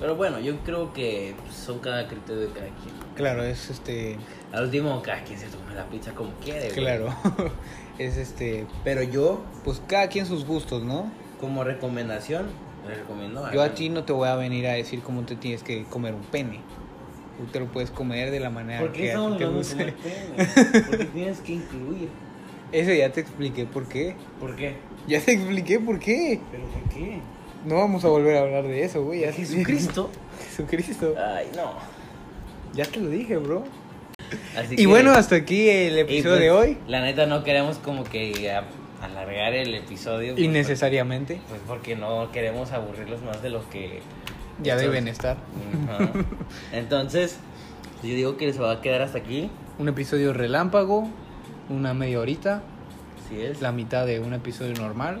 Pero 0.00 0.16
bueno, 0.16 0.38
yo 0.40 0.56
creo 0.60 0.92
que 0.94 1.34
son 1.52 1.80
cada 1.80 2.08
criterio 2.08 2.40
de 2.40 2.48
cada 2.48 2.66
quien. 2.68 2.94
Claro, 3.16 3.42
es 3.42 3.68
este... 3.68 4.16
Al 4.52 4.64
último, 4.64 5.02
cada 5.02 5.24
quien 5.24 5.38
se 5.38 5.48
toma 5.48 5.74
la 5.74 5.84
pizza 5.88 6.12
como 6.12 6.30
quiere. 6.42 6.70
güey. 6.70 6.74
Claro. 6.74 7.14
es 7.98 8.16
este... 8.16 8.66
Pero 8.82 9.02
yo, 9.02 9.42
Pues 9.64 9.82
cada 9.86 10.08
quien 10.08 10.24
sus 10.24 10.46
gustos, 10.46 10.82
¿no? 10.82 11.10
como 11.38 11.62
recomendación, 11.64 12.46
le 12.88 12.94
recomiendo 12.96 13.52
Yo 13.52 13.62
a 13.62 13.74
ti 13.74 13.90
no 13.90 14.04
te 14.04 14.12
voy 14.12 14.28
a 14.28 14.34
venir 14.36 14.66
a 14.66 14.72
decir 14.72 15.02
cómo 15.02 15.22
te 15.22 15.36
tienes 15.36 15.62
que 15.62 15.84
comer 15.84 16.14
un 16.14 16.22
pene. 16.22 16.60
Tú 17.38 17.44
te 17.52 17.60
lo 17.60 17.66
puedes 17.66 17.90
comer 17.90 18.30
de 18.30 18.40
la 18.40 18.50
manera 18.50 18.80
¿Por 18.80 18.90
que 18.92 18.98
qué 18.98 19.02
ti 19.04 19.08
estamos 19.08 19.38
te 19.38 19.44
de 19.44 19.50
guste. 19.50 19.74
comer? 19.76 19.94
Porque 20.90 21.04
tienes 21.06 21.38
que 21.40 21.52
incluir. 21.52 22.08
Eso 22.72 22.92
ya 22.92 23.10
te 23.12 23.20
expliqué 23.20 23.64
por 23.64 23.88
qué. 23.88 24.14
¿Por 24.40 24.54
qué? 24.56 24.74
Ya 25.06 25.20
te 25.20 25.32
expliqué 25.32 25.78
por 25.80 25.98
qué. 25.98 26.40
¿Pero 26.50 26.64
por 26.64 26.82
qué? 26.94 27.18
No 27.64 27.76
vamos 27.76 28.04
a 28.04 28.08
volver 28.08 28.36
a 28.36 28.40
hablar 28.42 28.64
de 28.64 28.84
eso, 28.84 29.02
güey. 29.04 29.20
ya 29.20 29.32
Jesucristo. 29.32 30.10
Jesucristo. 30.50 31.14
Ay, 31.16 31.46
no. 31.56 31.72
Ya 32.74 32.84
te 32.84 33.00
lo 33.00 33.08
dije, 33.08 33.36
bro. 33.38 33.64
Así 34.56 34.74
Y 34.74 34.76
que- 34.78 34.86
bueno, 34.86 35.12
hasta 35.12 35.36
aquí 35.36 35.68
el 35.68 35.98
episodio 35.98 36.30
pues, 36.32 36.40
de 36.40 36.50
hoy. 36.50 36.78
La 36.86 37.00
neta 37.02 37.24
no 37.26 37.42
queremos 37.44 37.78
como 37.78 38.04
que 38.04 38.50
a- 38.50 38.64
alargar 39.02 39.54
el 39.54 39.74
episodio. 39.74 40.34
pues, 40.34 40.44
Innecesariamente. 40.44 41.40
Pues 41.48 41.60
porque 41.66 41.96
no 41.96 42.30
queremos 42.32 42.72
aburrirlos 42.72 43.22
más 43.22 43.40
de 43.42 43.50
los 43.50 43.64
que 43.66 44.00
Ya 44.62 44.76
estar. 44.76 45.36
Ajá. 45.88 46.10
Entonces, 46.72 47.38
yo 48.02 48.10
digo 48.10 48.36
que 48.36 48.52
se 48.52 48.58
va 48.60 48.72
a 48.72 48.80
quedar 48.80 49.02
hasta 49.02 49.18
aquí. 49.18 49.50
Un 49.78 49.88
episodio 49.88 50.32
relámpago, 50.32 51.08
una 51.68 51.94
media 51.94 52.20
horita, 52.20 52.62
Así 53.24 53.40
es. 53.40 53.60
la 53.60 53.72
mitad 53.72 54.06
de 54.06 54.20
un 54.20 54.32
episodio 54.34 54.74
normal, 54.74 55.20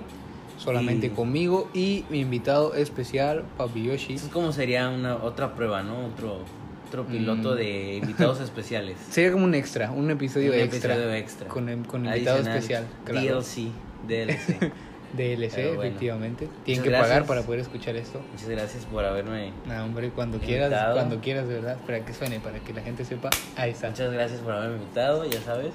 solamente 0.56 1.06
Y- 1.06 1.10
conmigo 1.10 1.68
y 1.74 2.04
mi 2.10 2.20
invitado 2.20 2.74
especial, 2.74 3.44
Papi 3.56 3.84
Yoshi. 3.84 4.14
Eso 4.14 4.26
es 4.26 4.32
como 4.32 4.52
sería 4.52 4.88
una 4.88 5.16
otra 5.16 5.54
prueba, 5.54 5.82
¿no? 5.82 6.06
Otro, 6.06 6.40
otro 6.88 7.04
piloto 7.06 7.52
Mm. 7.52 7.56
de 7.56 7.96
invitados 7.96 8.40
especiales. 8.40 8.96
Sería 9.10 9.30
como 9.32 9.44
un 9.44 9.54
extra, 9.54 9.90
un 9.92 10.10
episodio 10.10 10.52
Un 10.52 10.58
extra. 10.58 10.94
episodio 10.94 11.14
extra. 11.14 11.48
Con, 11.48 11.84
con 11.84 12.06
invitado 12.06 12.38
especial. 12.38 12.86
Claro. 13.04 13.20
DLC. 13.40 13.68
DLC. 14.08 14.72
DLC, 15.16 15.54
bueno. 15.74 15.82
efectivamente. 15.82 16.48
Tienen 16.64 16.84
que 16.84 16.90
pagar 16.90 17.24
para 17.24 17.42
poder 17.42 17.60
escuchar 17.60 17.96
esto. 17.96 18.20
Muchas 18.32 18.48
gracias 18.48 18.84
por 18.84 19.04
haberme. 19.04 19.52
Nah, 19.66 19.84
hombre, 19.84 20.10
cuando 20.10 20.36
Invitado. 20.36 20.68
quieras, 20.68 20.94
cuando 20.94 21.20
quieras, 21.20 21.48
de 21.48 21.54
verdad, 21.54 21.76
para 21.86 22.04
que 22.04 22.12
suene, 22.12 22.40
para 22.40 22.58
que 22.60 22.72
la 22.72 22.82
gente 22.82 23.04
sepa. 23.04 23.30
Ahí 23.56 23.70
está. 23.70 23.88
Muchas 23.88 24.12
gracias 24.12 24.40
por 24.40 24.52
haberme 24.52 24.76
invitado, 24.76 25.24
ya 25.24 25.40
sabes. 25.40 25.72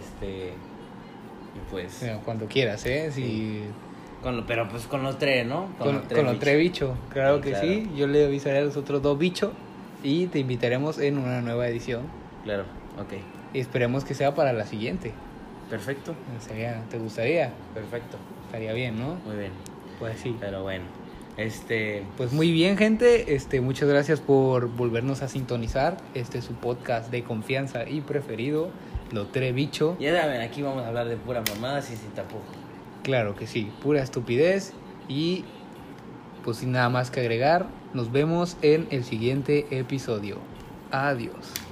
Este. 0.00 0.48
Y 0.48 1.70
pues. 1.70 2.04
Cuando 2.24 2.46
quieras, 2.46 2.84
¿eh? 2.86 3.10
Si... 3.12 3.62
Con 4.22 4.36
lo, 4.38 4.46
pero 4.46 4.68
pues 4.68 4.84
con 4.86 5.02
los 5.02 5.18
tres, 5.18 5.46
¿no? 5.46 5.68
Con, 5.78 5.94
los 5.96 6.04
con 6.04 6.24
los 6.24 6.38
tres 6.38 6.58
bichos, 6.58 6.96
claro 7.12 7.36
Sí, 7.36 7.42
que 7.42 7.50
claro. 7.50 7.66
sí. 7.66 7.90
Yo 7.96 8.06
le 8.06 8.24
avisaré 8.24 8.58
a 8.58 8.62
los 8.62 8.76
otros 8.76 9.00
dos 9.02 9.18
bichos 9.18 9.52
y 10.02 10.26
te 10.26 10.38
invitaremos 10.38 10.98
en 10.98 11.18
una 11.18 11.42
nueva 11.42 11.68
edición. 11.68 12.02
Claro, 12.42 12.64
ok. 12.98 13.12
Y 13.52 13.60
esperemos 13.60 14.04
que 14.04 14.14
sea 14.14 14.34
para 14.34 14.52
la 14.52 14.64
siguiente. 14.66 15.12
Perfecto, 15.70 16.14
¿Te 16.90 16.98
gustaría? 16.98 17.52
perfecto. 17.74 18.16
Estaría 18.56 18.72
bien, 18.72 18.98
¿no? 18.98 19.16
Muy 19.26 19.36
bien. 19.36 19.52
Pues 19.98 20.18
sí. 20.18 20.34
Pero 20.40 20.62
bueno. 20.62 20.84
Este. 21.36 22.04
Pues 22.16 22.32
muy 22.32 22.52
bien, 22.52 22.78
gente. 22.78 23.34
Este, 23.34 23.60
muchas 23.60 23.86
gracias 23.86 24.20
por 24.20 24.68
volvernos 24.68 25.20
a 25.20 25.28
sintonizar. 25.28 25.98
Este 26.14 26.38
es 26.38 26.46
su 26.46 26.54
podcast 26.54 27.10
de 27.10 27.22
confianza 27.22 27.86
y 27.86 28.00
preferido, 28.00 28.70
Lo 29.12 29.26
Trevicho. 29.26 29.98
Ya 30.00 30.18
saben, 30.18 30.40
aquí 30.40 30.62
vamos 30.62 30.84
a 30.84 30.88
hablar 30.88 31.06
de 31.06 31.18
pura 31.18 31.42
mamada 31.52 31.80
y 31.80 31.82
sin 31.82 32.10
tapujo. 32.12 32.46
Claro 33.02 33.36
que 33.36 33.46
sí, 33.46 33.70
pura 33.82 34.02
estupidez. 34.02 34.72
Y 35.06 35.44
pues 36.42 36.56
sin 36.56 36.72
nada 36.72 36.88
más 36.88 37.10
que 37.10 37.20
agregar, 37.20 37.66
nos 37.92 38.10
vemos 38.10 38.56
en 38.62 38.88
el 38.90 39.04
siguiente 39.04 39.66
episodio. 39.70 40.38
Adiós. 40.90 41.65